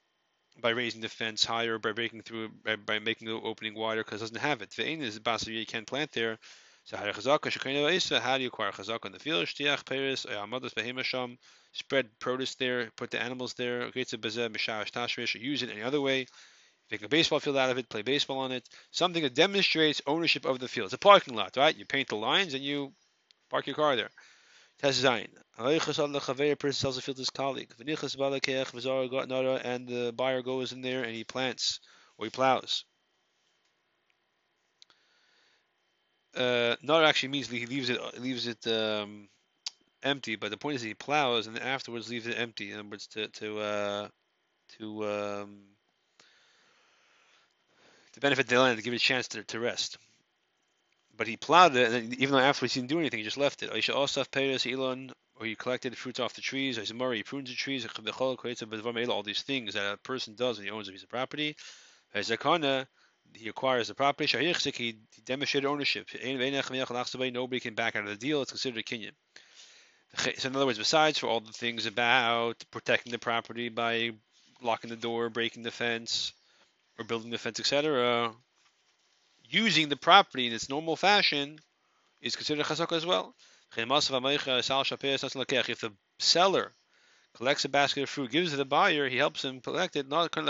by 0.60 0.70
raising 0.70 1.00
the 1.00 1.08
fence 1.08 1.44
higher, 1.44 1.78
by 1.78 1.92
breaking 1.92 2.22
through, 2.22 2.48
by, 2.64 2.76
by 2.76 2.98
making 2.98 3.28
the 3.28 3.34
opening 3.34 3.74
wider, 3.74 4.02
because 4.02 4.20
it 4.20 4.24
doesn't 4.24 4.40
have 4.40 4.62
it. 4.62 4.70
Ve'in 4.70 5.00
is 5.00 5.18
basar 5.18 5.48
you 5.48 5.66
can't 5.66 5.86
plant 5.86 6.12
there. 6.12 6.38
So 6.84 6.96
how 6.96 7.02
do 7.02 7.08
you 7.08 8.48
acquire 8.48 8.70
chazaka 8.70 9.06
on 9.06 9.12
the 9.12 9.18
field? 9.18 9.44
Shtiach 9.46 9.84
peris 9.84 10.24
amadas 10.24 10.72
behemasham. 10.72 11.36
Spread 11.72 12.08
produce 12.20 12.54
there, 12.54 12.90
put 12.96 13.10
the 13.10 13.20
animals 13.20 13.54
there. 13.54 13.90
Use 13.94 14.12
it 15.62 15.70
any 15.70 15.82
other 15.82 16.00
way. 16.00 16.26
Make 16.90 17.02
a 17.02 17.08
baseball 17.08 17.40
field 17.40 17.56
out 17.56 17.70
of 17.70 17.78
it, 17.78 17.88
play 17.88 18.02
baseball 18.02 18.38
on 18.38 18.52
it. 18.52 18.68
Something 18.90 19.22
that 19.22 19.34
demonstrates 19.34 20.02
ownership 20.06 20.44
of 20.44 20.58
the 20.58 20.68
field. 20.68 20.86
It's 20.86 20.94
a 20.94 20.98
parking 20.98 21.34
lot, 21.34 21.56
right? 21.56 21.76
You 21.76 21.84
paint 21.84 22.08
the 22.08 22.16
lines 22.16 22.54
and 22.54 22.62
you 22.62 22.92
park 23.50 23.66
your 23.66 23.76
car 23.76 23.96
there. 23.96 24.10
Test 24.80 25.02
Zayin. 25.02 25.28
A 25.58 25.80
person 25.80 26.72
sells 26.72 26.96
the 26.96 27.02
field 27.02 27.16
to 27.16 27.20
his 27.20 27.30
colleague. 27.30 27.72
And 27.78 27.88
the 29.88 30.12
buyer 30.14 30.42
goes 30.42 30.72
in 30.72 30.82
there 30.82 31.02
and 31.02 31.14
he 31.14 31.24
plants 31.24 31.80
or 32.18 32.26
he 32.26 32.30
plows. 32.30 32.84
uh, 36.36 36.76
not 36.82 37.04
actually 37.04 37.30
means 37.30 37.48
he 37.48 37.66
leaves 37.66 37.88
it 37.88 38.20
leaves 38.20 38.46
it 38.46 38.66
um, 38.66 39.28
empty, 40.02 40.36
but 40.36 40.50
the 40.50 40.56
point 40.56 40.76
is 40.76 40.82
he 40.82 40.94
plows 40.94 41.46
and 41.46 41.58
afterwards 41.58 42.10
leaves 42.10 42.26
it 42.26 42.38
empty. 42.38 42.70
In 42.70 42.78
other 42.78 42.88
words, 42.88 43.06
to 43.08 43.28
to 43.28 43.58
uh, 43.58 44.08
to 44.78 45.06
um, 45.06 45.58
to 48.16 48.20
benefit 48.20 48.48
the 48.48 48.58
land, 48.58 48.78
to 48.78 48.82
give 48.82 48.94
it 48.94 48.96
a 48.96 48.98
chance 48.98 49.28
to, 49.28 49.44
to 49.44 49.60
rest. 49.60 49.98
But 51.18 51.28
he 51.28 51.36
plowed 51.36 51.76
it, 51.76 51.92
and 51.92 52.14
even 52.14 52.32
though 52.32 52.40
afterwards 52.40 52.72
he 52.72 52.80
didn't 52.80 52.90
do 52.90 52.98
anything, 52.98 53.18
he 53.18 53.24
just 53.24 53.36
left 53.36 53.62
it. 53.62 53.70
Aisha 53.70 53.94
Osaf 53.94 54.30
Peiris 54.30 54.70
Elon, 54.70 55.12
or 55.38 55.44
he 55.44 55.54
collected 55.54 55.94
fruits 55.96 56.18
off 56.18 56.32
the 56.32 56.40
trees. 56.40 56.78
Aizamari, 56.78 57.16
he 57.16 57.22
prunes 57.22 57.50
the 57.50 57.54
trees. 57.54 57.86
All 59.08 59.22
these 59.22 59.42
things 59.42 59.74
that 59.74 59.92
a 59.92 59.98
person 59.98 60.34
does 60.34 60.56
when 60.56 60.66
he 60.66 60.70
owns 60.70 60.88
a 60.88 60.92
piece 60.92 61.02
of 61.02 61.10
property. 61.10 61.56
Zakana, 62.14 62.86
he 63.34 63.48
acquires 63.48 63.88
the 63.88 63.94
property. 63.94 64.26
Shahyichzik, 64.26 64.76
he 64.76 64.96
demonstrated 65.26 65.68
ownership. 65.68 66.08
Nobody 66.14 67.60
can 67.60 67.74
back 67.74 67.96
out 67.96 68.04
of 68.04 68.08
the 68.08 68.16
deal. 68.16 68.40
It's 68.40 68.52
considered 68.52 68.78
a 68.78 68.82
kinyan. 68.82 69.12
So 70.38 70.48
in 70.48 70.56
other 70.56 70.64
words, 70.64 70.78
besides 70.78 71.18
for 71.18 71.26
all 71.26 71.40
the 71.40 71.52
things 71.52 71.84
about 71.84 72.64
protecting 72.70 73.12
the 73.12 73.18
property 73.18 73.68
by 73.68 74.12
locking 74.62 74.88
the 74.88 74.96
door, 74.96 75.28
breaking 75.28 75.64
the 75.64 75.70
fence, 75.70 76.32
or 76.98 77.04
building 77.04 77.30
the 77.30 77.38
fence, 77.38 77.60
etc., 77.60 78.32
using 79.48 79.88
the 79.88 79.96
property 79.96 80.46
in 80.46 80.52
its 80.52 80.68
normal 80.68 80.96
fashion 80.96 81.58
is 82.20 82.36
considered 82.36 82.64
a 82.64 82.68
chazaka 82.68 82.96
as 82.96 83.06
well. 83.06 83.34
If 83.76 83.88
the 85.80 85.92
seller 86.18 86.72
collects 87.34 87.64
a 87.64 87.68
basket 87.68 88.02
of 88.02 88.08
fruit, 88.08 88.30
gives 88.30 88.48
it 88.48 88.52
to 88.52 88.56
the 88.56 88.64
buyer, 88.64 89.08
he 89.08 89.18
helps 89.18 89.44
him 89.44 89.60
collect 89.60 89.96
it. 89.96 90.08
Not 90.08 90.32
the 90.32 90.44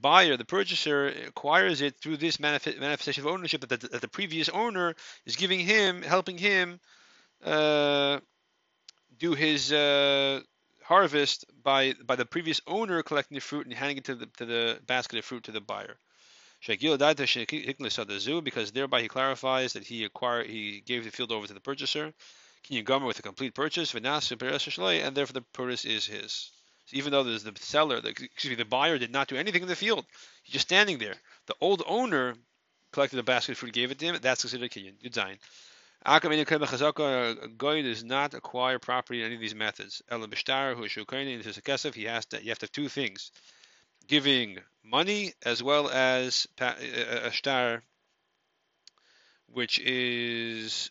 buyer, 0.00 0.36
the 0.36 0.44
purchaser 0.44 1.08
acquires 1.08 1.80
it 1.80 1.96
through 1.96 2.18
this 2.18 2.40
manifestation 2.40 3.24
of 3.24 3.32
ownership 3.32 3.62
that 3.62 3.80
the, 3.80 3.88
that 3.88 4.00
the 4.00 4.08
previous 4.08 4.48
owner 4.48 4.94
is 5.24 5.36
giving 5.36 5.60
him, 5.60 6.02
helping 6.02 6.38
him 6.38 6.80
uh, 7.44 8.18
do 9.18 9.34
his 9.34 9.72
uh, 9.72 10.40
harvest 10.90 11.44
by 11.62 11.94
by 12.04 12.16
the 12.16 12.26
previous 12.26 12.60
owner 12.66 13.02
collecting 13.02 13.36
the 13.36 13.40
fruit 13.40 13.66
and 13.66 13.74
handing 13.74 13.98
it 13.98 14.04
to 14.04 14.16
the 14.16 14.26
to 14.38 14.44
the 14.44 14.78
basket 14.86 15.20
of 15.20 15.24
fruit 15.24 15.44
to 15.44 15.52
the 15.52 15.60
buyer. 15.60 15.96
Because 16.66 18.72
thereby 18.72 19.00
he 19.00 19.08
clarifies 19.08 19.72
that 19.72 19.84
he 19.84 20.04
acquired, 20.04 20.46
he 20.46 20.80
gave 20.80 21.04
the 21.04 21.10
field 21.10 21.32
over 21.32 21.46
to 21.46 21.54
the 21.54 21.60
purchaser. 21.60 22.12
Kinyan 22.64 23.06
with 23.06 23.18
a 23.18 23.22
complete 23.22 23.54
purchase, 23.54 23.94
and 23.94 24.04
therefore 24.04 25.32
the 25.32 25.44
produce 25.54 25.86
is 25.86 26.04
his. 26.06 26.50
So 26.86 26.96
even 26.96 27.12
though 27.12 27.22
there's 27.22 27.44
the 27.44 27.54
seller, 27.60 28.00
the, 28.00 28.10
excuse 28.10 28.50
me, 28.50 28.56
the 28.56 28.64
buyer 28.64 28.98
did 28.98 29.12
not 29.12 29.28
do 29.28 29.36
anything 29.36 29.62
in 29.62 29.68
the 29.68 29.76
field, 29.76 30.04
he's 30.42 30.54
just 30.54 30.68
standing 30.68 30.98
there. 30.98 31.14
The 31.46 31.54
old 31.60 31.82
owner 31.86 32.34
collected 32.92 33.18
a 33.18 33.22
basket 33.22 33.52
of 33.52 33.58
fruit, 33.58 33.72
gave 33.72 33.92
it 33.92 33.98
to 34.00 34.06
him. 34.06 34.18
That's 34.20 34.42
considered 34.42 34.70
kinyan. 34.70 35.00
Good 35.02 35.14
sign. 35.14 35.38
A 36.02 36.18
goy 36.18 37.82
does 37.82 38.02
not 38.02 38.32
acquire 38.32 38.78
property 38.78 39.20
in 39.20 39.26
any 39.26 39.34
of 39.34 39.40
these 39.40 39.54
methods. 39.54 40.00
Ela 40.08 40.28
b'shtar 40.28 40.74
who 40.74 40.84
is 40.84 40.96
a 40.96 41.62
kesef. 41.62 41.94
He 41.94 42.04
has 42.04 42.24
to. 42.26 42.42
You 42.42 42.48
have 42.50 42.58
to 42.60 42.64
have 42.64 42.72
two 42.72 42.88
things: 42.88 43.30
giving 44.06 44.58
money 44.82 45.34
as 45.44 45.62
well 45.62 45.90
as 45.90 46.46
a 46.58 47.30
shtar, 47.30 47.82
which 49.46 49.78
is 49.78 50.90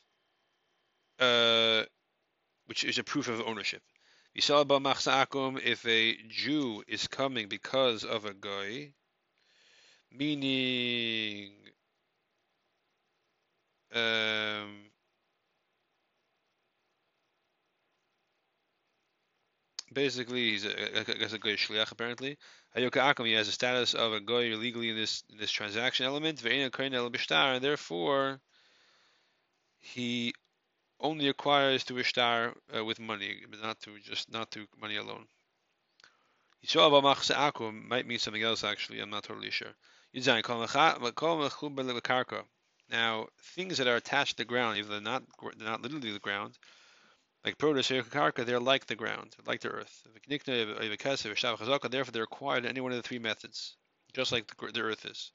uh, 1.20 1.84
which 2.68 2.84
is 2.84 3.00
a 3.00 3.04
proof 3.04 3.28
of 3.30 3.42
ownership. 3.42 3.82
If 4.36 5.86
a 5.88 6.18
Jew 6.28 6.84
is 6.88 7.08
coming 7.08 7.48
because 7.50 8.04
of 8.04 8.26
a 8.26 8.34
guy, 8.36 8.94
meaning 10.12 11.54
um, 13.94 14.89
basically 19.94 20.52
he's 20.52 20.66
a, 20.66 21.00
I 21.00 21.04
guess 21.04 21.34
a 21.34 21.40
goy 21.40 21.56
shliach 21.56 21.92
apparently. 21.92 22.38
Hayoka 22.76 23.26
he 23.26 23.34
has 23.34 23.48
a 23.48 23.52
status 23.52 23.94
of 23.94 24.14
a 24.14 24.20
goy 24.20 24.56
legally 24.56 24.90
in 24.90 24.96
this 24.96 25.24
in 25.30 25.38
this 25.38 25.52
transaction 25.52 26.06
element, 26.06 26.44
and 26.46 27.64
therefore 27.64 28.40
he 29.80 30.34
only 31.00 31.30
acquires 31.30 31.84
to 31.86 31.98
Ishtar 31.98 32.54
uh, 32.76 32.84
with 32.84 33.00
money, 33.00 33.44
not 33.62 33.80
to 33.82 33.98
just 34.00 34.32
not 34.32 34.52
through 34.52 34.68
money 34.80 34.98
alone. 34.98 35.26
Yisrael 36.66 37.88
might 37.88 38.06
mean 38.06 38.20
something 38.20 38.44
else 38.44 38.64
actually. 38.64 39.00
I'm 39.00 39.10
not 39.10 39.24
totally 39.24 39.52
sure. 39.52 39.74
Now, 42.92 43.28
things 43.56 43.78
that 43.78 43.88
are 43.88 43.96
attached 43.96 44.32
to 44.32 44.38
the 44.38 44.46
ground, 44.46 44.80
if 44.80 44.88
they're 44.88 45.00
not 45.00 45.24
they're 45.58 45.68
not 45.68 45.82
literally 45.82 46.12
the 46.12 46.20
ground, 46.20 46.58
like 47.46 47.58
produce 47.58 47.88
they're 47.88 48.60
like 48.60 48.86
the 48.86 48.96
ground, 48.96 49.36
like 49.46 49.62
the 49.62 49.70
earth. 49.70 50.04
Therefore, 51.92 52.12
they're 52.12 52.24
acquired 52.24 52.66
in 52.66 52.70
any 52.70 52.82
one 52.82 52.92
of 52.92 52.98
the 52.98 53.08
three 53.08 53.20
methods, 53.20 53.76
just 54.14 54.32
like 54.32 54.48
the, 54.48 54.72
the 54.72 54.82
earth 54.82 55.06
is. 55.06 55.32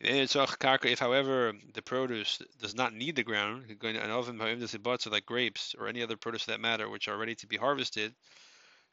If, 0.00 0.98
however, 0.98 1.52
the 1.74 1.82
produce 1.82 2.42
does 2.60 2.74
not 2.74 2.92
need 2.92 3.14
the 3.14 3.22
ground, 3.22 3.66
so 3.80 5.10
like 5.10 5.26
grapes 5.26 5.74
or 5.78 5.86
any 5.86 6.02
other 6.02 6.16
produce 6.16 6.44
for 6.44 6.50
that 6.50 6.60
matter, 6.60 6.88
which 6.88 7.06
are 7.06 7.16
ready 7.16 7.36
to 7.36 7.46
be 7.46 7.56
harvested, 7.56 8.12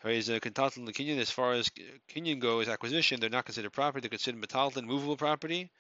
as 0.04 1.32
far 1.32 1.54
as 1.54 1.70
kinyan 2.14 2.40
goes, 2.40 2.68
acquisition, 2.70 3.20
they're 3.20 3.30
not 3.30 3.46
considered 3.46 3.74
property, 3.74 4.02
they're 4.02 4.10
considered 4.10 4.42
metalton, 4.42 4.86
movable 4.86 5.18
property, 5.18 5.72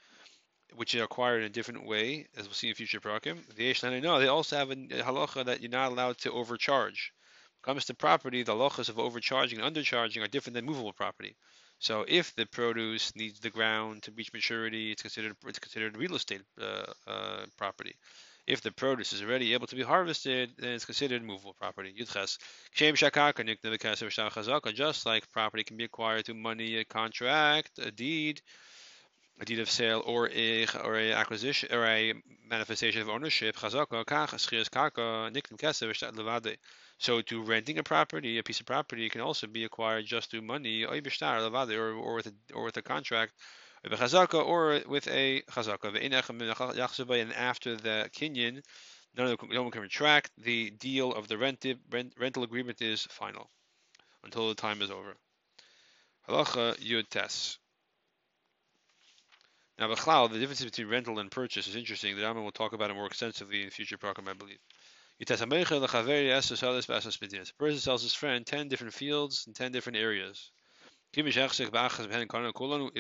which 0.75 0.95
are 0.95 1.03
acquired 1.03 1.41
in 1.41 1.47
a 1.47 1.49
different 1.49 1.85
way, 1.85 2.27
as 2.37 2.45
we'll 2.45 2.53
see 2.53 2.69
in 2.69 2.75
future 2.75 2.99
prakim. 2.99 3.37
The 3.55 3.99
no, 4.01 4.19
they 4.19 4.27
also 4.27 4.57
have 4.57 4.71
a 4.71 4.75
halacha 4.75 5.45
that 5.45 5.61
you're 5.61 5.71
not 5.71 5.91
allowed 5.91 6.17
to 6.19 6.31
overcharge. 6.31 7.13
When 7.61 7.71
it 7.71 7.73
comes 7.73 7.85
to 7.85 7.93
property, 7.93 8.43
the 8.43 8.53
halachas 8.53 8.89
of 8.89 8.99
overcharging 8.99 9.59
and 9.59 9.75
undercharging 9.75 10.23
are 10.23 10.27
different 10.27 10.55
than 10.55 10.65
movable 10.65 10.93
property. 10.93 11.35
So 11.79 12.05
if 12.07 12.35
the 12.35 12.45
produce 12.45 13.15
needs 13.15 13.39
the 13.39 13.49
ground 13.49 14.03
to 14.03 14.11
reach 14.11 14.33
maturity, 14.33 14.91
it's 14.91 15.01
considered 15.01 15.35
it's 15.47 15.59
considered 15.59 15.97
real 15.97 16.15
estate 16.15 16.41
uh, 16.61 16.83
uh, 17.07 17.45
property. 17.57 17.95
If 18.45 18.61
the 18.61 18.71
produce 18.71 19.13
is 19.13 19.21
already 19.21 19.53
able 19.53 19.67
to 19.67 19.75
be 19.75 19.83
harvested, 19.83 20.51
then 20.57 20.71
it's 20.73 20.83
considered 20.83 21.23
movable 21.23 21.53
property. 21.53 21.93
Just 21.93 22.39
like 25.05 25.31
property 25.31 25.63
can 25.63 25.77
be 25.77 25.83
acquired 25.83 26.25
through 26.25 26.35
money, 26.35 26.77
a 26.77 26.83
contract, 26.83 27.77
a 27.77 27.91
deed, 27.91 28.41
a 29.39 29.45
deed 29.45 29.59
of 29.59 29.69
sale, 29.69 30.03
or 30.05 30.29
a 30.29 30.65
or 30.83 30.99
a 30.99 31.13
acquisition 31.13 31.69
or 31.71 31.85
a 31.85 32.13
manifestation 32.49 33.01
of 33.01 33.09
ownership. 33.09 33.57
So 37.01 37.21
to 37.21 37.43
renting 37.43 37.77
a 37.77 37.83
property, 37.83 38.37
a 38.37 38.43
piece 38.43 38.59
of 38.59 38.65
property 38.65 39.09
can 39.09 39.21
also 39.21 39.47
be 39.47 39.63
acquired 39.63 40.05
just 40.05 40.29
through 40.31 40.41
money, 40.41 40.83
er 40.83 40.89
or, 40.89 41.93
or 41.93 42.15
with 42.15 42.27
a 42.27 42.33
or 42.53 42.65
with 42.65 42.75
a 42.75 42.81
contract, 42.81 43.33
or 43.85 44.81
with 44.87 45.07
a 45.07 45.41
chazaka. 45.49 47.21
And 47.21 47.33
after 47.33 47.75
the 47.77 48.09
kinyan, 48.13 48.61
none, 49.15 49.27
of 49.27 49.39
the, 49.39 49.47
no 49.47 49.61
one 49.61 49.71
can 49.71 49.81
retract. 49.81 50.31
The 50.37 50.71
deal 50.71 51.13
of 51.13 51.29
the 51.29 51.37
rent, 51.37 51.65
rental 52.19 52.43
agreement 52.43 52.81
is 52.81 53.03
final 53.03 53.49
until 54.25 54.49
the 54.49 54.55
time 54.55 54.81
is 54.81 54.91
over. 54.91 55.15
Halacha 56.27 56.77
yud 56.79 57.07
tes. 57.09 57.57
Now, 59.79 59.87
the 59.87 60.39
difference 60.39 60.61
between 60.61 60.89
rental 60.89 61.19
and 61.19 61.31
purchase 61.31 61.67
is 61.67 61.77
interesting. 61.77 62.17
The 62.17 62.23
Rambam 62.23 62.43
will 62.43 62.51
talk 62.51 62.73
about 62.73 62.91
it 62.91 62.95
more 62.95 63.05
extensively 63.05 63.63
in 63.63 63.69
future 63.69 63.97
program, 63.97 64.27
I 64.27 64.33
believe. 64.33 64.59
A 65.21 65.25
person 67.57 67.79
sells 67.79 68.03
his 68.03 68.13
friend 68.13 68.45
10 68.45 68.67
different 68.67 68.93
fields 68.93 69.45
in 69.47 69.53
10 69.53 69.71
different 69.71 69.97
areas. 69.97 70.51
If 71.13 71.25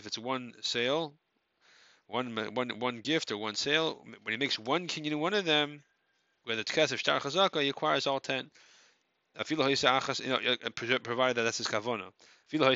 it's 0.05 0.17
one 0.17 0.53
sale, 0.61 1.13
one, 2.07 2.35
one, 2.53 2.79
one 2.79 3.01
gift 3.01 3.31
or 3.31 3.37
one 3.37 3.55
sale, 3.55 4.05
when 4.23 4.31
he 4.31 4.37
makes 4.37 4.57
one 4.57 4.87
kinyan 4.87 5.11
in 5.11 5.19
one 5.19 5.33
of 5.33 5.43
them, 5.43 5.83
whether 6.45 6.61
it's 6.61 6.71
kesef, 6.71 6.97
shtar, 6.97 7.19
chazaka, 7.19 7.61
he 7.61 7.67
acquires 7.67 8.07
all 8.07 8.21
10. 8.21 8.49
Uh, 9.39 9.43
provided 11.03 11.37
that 11.37 11.43
that's 11.43 11.59
his 11.59 11.67
kavona. 11.67 12.11
Even 12.51 12.73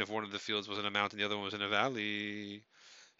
if 0.00 0.10
one 0.10 0.24
of 0.24 0.32
the 0.32 0.38
fields 0.38 0.68
was 0.68 0.78
in 0.78 0.86
a 0.86 0.90
mountain, 0.90 1.18
the 1.18 1.24
other 1.24 1.36
one 1.36 1.44
was 1.44 1.54
in 1.54 1.62
a 1.62 1.68
valley. 1.68 2.62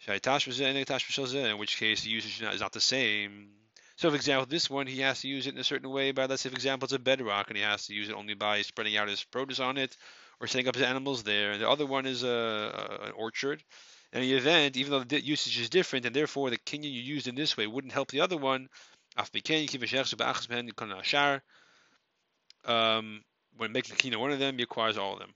in 0.07 1.57
which 1.57 1.77
case 1.77 2.01
the 2.01 2.09
usage 2.09 2.41
is 2.41 2.59
not 2.59 2.73
the 2.73 2.81
same. 2.81 3.49
So, 3.95 4.09
for 4.09 4.15
example, 4.15 4.47
this 4.47 4.69
one 4.69 4.87
he 4.87 5.01
has 5.01 5.21
to 5.21 5.27
use 5.27 5.47
it 5.47 5.53
in 5.53 5.59
a 5.59 5.63
certain 5.63 5.89
way 5.89 6.11
by, 6.11 6.25
let's 6.25 6.41
say, 6.41 6.49
for 6.49 6.55
example, 6.55 6.85
it's 6.85 6.93
a 6.93 6.99
bedrock 6.99 7.49
and 7.49 7.57
he 7.57 7.63
has 7.63 7.85
to 7.85 7.93
use 7.93 8.09
it 8.09 8.15
only 8.15 8.33
by 8.33 8.63
spreading 8.63 8.97
out 8.97 9.07
his 9.07 9.23
produce 9.23 9.59
on 9.59 9.77
it 9.77 9.95
or 10.39 10.47
setting 10.47 10.67
up 10.67 10.75
his 10.75 10.83
animals 10.83 11.23
there. 11.23 11.51
And 11.51 11.61
the 11.61 11.69
other 11.69 11.85
one 11.85 12.05
is 12.05 12.23
a, 12.23 12.27
a 12.27 13.05
an 13.05 13.11
orchard. 13.15 13.63
In 14.11 14.21
the 14.21 14.33
event, 14.33 14.75
even 14.75 14.91
though 14.91 15.03
the 15.03 15.23
usage 15.23 15.57
is 15.59 15.69
different 15.69 16.05
and 16.05 16.15
therefore 16.15 16.49
the 16.49 16.57
kinyan 16.57 16.91
you 16.91 17.01
used 17.01 17.27
in 17.27 17.35
this 17.35 17.55
way 17.55 17.67
wouldn't 17.67 17.93
help 17.93 18.09
the 18.09 18.19
other 18.19 18.35
one, 18.35 18.67
um, 22.65 23.23
when 23.57 23.71
making 23.71 23.95
kinyan 23.95 24.17
one 24.17 24.31
of 24.31 24.39
them, 24.39 24.57
he 24.57 24.63
acquires 24.63 24.97
all 24.97 25.13
of 25.13 25.19
them. 25.19 25.33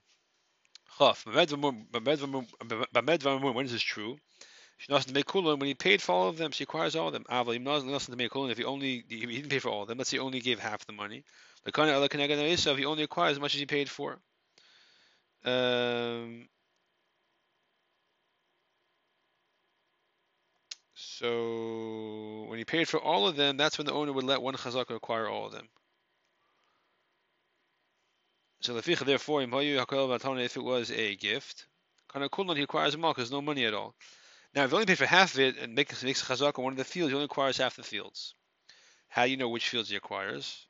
When 3.54 3.66
is 3.66 3.72
this 3.72 3.82
true? 3.82 4.16
She 4.78 4.92
knows 4.92 5.06
to 5.06 5.12
make 5.12 5.26
kulun. 5.26 5.58
When 5.58 5.68
he 5.68 5.74
paid 5.74 6.02
for 6.02 6.12
all 6.12 6.28
of 6.28 6.36
them, 6.36 6.52
she 6.52 6.64
acquires 6.64 6.96
all 6.96 7.08
of 7.08 7.12
them. 7.14 7.24
If 7.28 8.58
he 8.58 8.64
only 8.64 9.04
he 9.08 9.26
didn't 9.26 9.48
pay 9.48 9.58
for 9.58 9.70
all 9.70 9.82
of 9.82 9.88
them, 9.88 9.98
let's 9.98 10.10
say 10.10 10.16
he 10.18 10.20
only 10.20 10.40
gave 10.40 10.58
half 10.58 10.86
the 10.86 10.92
money. 10.92 11.24
If 11.66 12.78
he 12.78 12.84
only 12.84 13.02
acquires 13.02 13.32
as 13.32 13.40
much 13.40 13.54
as 13.54 13.60
he 13.60 13.66
paid 13.66 13.90
for. 13.90 14.18
Um, 15.44 16.48
so 21.18 22.44
when 22.48 22.58
he 22.58 22.66
paid 22.66 22.88
for 22.88 23.00
all 23.00 23.26
of 23.26 23.36
them, 23.36 23.56
that's 23.56 23.78
when 23.78 23.86
the 23.86 23.92
owner 23.94 24.12
would 24.12 24.24
let 24.24 24.42
one 24.42 24.54
chazaka 24.54 24.94
acquire 24.94 25.26
all 25.26 25.46
of 25.46 25.52
them. 25.52 25.66
So 28.60 28.74
therefore, 28.74 29.42
if 29.42 30.56
it 30.56 30.62
was 30.62 30.90
a 30.90 31.16
gift, 31.16 31.66
he 32.14 32.62
acquires 32.62 32.94
all 32.94 33.14
because 33.14 33.30
no 33.30 33.40
money 33.40 33.64
at 33.64 33.72
all. 33.72 33.94
Now, 34.54 34.64
if 34.64 34.70
you 34.70 34.76
only 34.76 34.86
pay 34.86 34.94
for 34.94 35.06
half 35.06 35.32
of 35.32 35.40
it 35.40 35.56
and 35.56 35.74
makes 35.74 36.02
makes 36.02 36.22
a 36.22 36.26
chazaka 36.26 36.62
one 36.62 36.74
of 36.74 36.76
the 36.76 36.84
fields, 36.84 37.10
he 37.10 37.14
only 37.14 37.24
acquires 37.24 37.56
half 37.56 37.76
the 37.76 37.82
fields. 37.82 38.34
How 39.08 39.24
do 39.24 39.30
you 39.30 39.38
know 39.38 39.48
which 39.48 39.70
fields 39.70 39.88
he 39.88 39.96
acquires? 39.96 40.66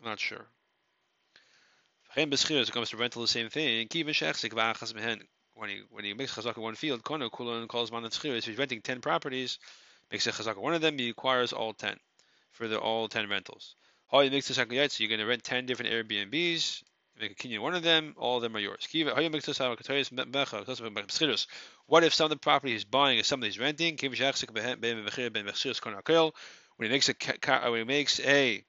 I'm 0.00 0.08
not 0.08 0.18
sure. 0.18 0.46
When 2.16 2.32
it 2.32 2.72
comes 2.72 2.90
to 2.90 2.96
rental, 2.96 3.22
the 3.22 3.28
same 3.28 3.50
thing. 3.50 3.86
When 5.60 5.68
he 5.68 5.82
when 5.90 6.06
he 6.06 6.14
makes 6.14 6.34
chazaka 6.34 6.56
one 6.56 6.74
field, 6.74 7.04
kono 7.04 7.30
kulon 7.30 7.68
calls 7.68 7.92
man 7.92 8.06
If 8.06 8.46
he's 8.46 8.56
renting 8.56 8.80
ten 8.80 9.02
properties, 9.02 9.58
makes 10.10 10.26
a 10.26 10.32
chazaka 10.32 10.56
one 10.56 10.72
of 10.72 10.80
them, 10.80 10.96
he 10.96 11.10
acquires 11.10 11.52
all 11.52 11.74
ten 11.74 12.00
for 12.50 12.66
the 12.66 12.78
all 12.78 13.08
ten 13.08 13.28
rentals. 13.28 13.76
How 14.10 14.20
you 14.20 14.40
second 14.40 14.90
so 14.90 15.02
you're 15.02 15.10
going 15.10 15.20
to 15.20 15.26
rent 15.26 15.44
ten 15.44 15.66
different 15.66 15.92
Airbnbs 15.92 16.82
make 17.20 17.32
a 17.32 17.34
kinyan 17.34 17.60
one 17.60 17.74
of 17.74 17.82
them, 17.82 18.14
all 18.16 18.36
of 18.36 18.42
them 18.42 18.56
are 18.56 18.58
yours. 18.58 18.88
What 21.86 22.04
if 22.04 22.14
some 22.14 22.24
of 22.24 22.30
the 22.30 22.38
property 22.38 22.72
he's 22.72 22.84
buying 22.84 23.18
is 23.18 23.26
something 23.26 23.46
he's 23.46 23.58
renting? 23.58 23.98
When 24.00 24.12
he 26.88 26.88
makes 26.88 27.10
a 27.10 27.14
when 27.70 27.78
he 27.78 27.84
makes 27.84 28.20
a 28.20 28.64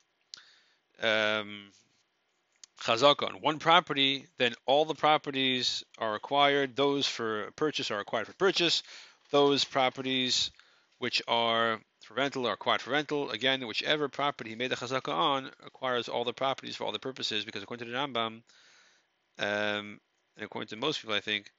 um, 1.01 1.71
chazaka 2.82 3.28
on 3.28 3.41
one 3.41 3.60
property, 3.60 4.26
then 4.38 4.54
all 4.65 4.86
the 4.86 4.96
properties 4.96 5.84
are 5.98 6.15
acquired. 6.15 6.76
Those 6.76 7.08
for 7.08 7.52
purchase 7.56 7.91
are 7.91 8.00
acquired 8.00 8.28
for 8.28 8.34
purchase. 8.34 8.84
Those 9.32 9.63
properties 9.63 10.52
which 10.98 11.22
are 11.28 11.80
for 12.02 12.15
rental 12.15 12.48
or 12.48 12.54
acquired 12.54 12.82
for 12.82 12.91
rental. 12.91 13.30
Again, 13.32 13.65
whichever 13.67 14.10
property 14.10 14.52
he 14.52 14.56
made 14.56 14.72
the 14.72 14.76
chazaka 14.76 15.13
on 15.13 15.52
acquires 15.65 16.10
all 16.10 16.24
the 16.24 16.34
properties 16.34 16.76
for 16.76 16.86
all 16.86 16.91
the 16.91 17.00
purposes 17.00 17.46
because 17.46 17.63
according 17.63 17.88
to 17.88 17.91
the 17.91 17.98
Rambam, 17.98 18.41
um, 19.39 20.00
and 20.36 20.46
according 20.46 20.67
to 20.70 20.76
most 20.76 21.02
people, 21.02 21.15
I 21.15 21.22
think, 21.22 21.52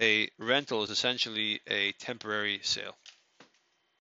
a 0.00 0.30
rental 0.38 0.82
is 0.82 0.90
essentially 0.90 1.60
a 1.68 1.92
temporary 1.92 2.60
sale. 2.62 2.96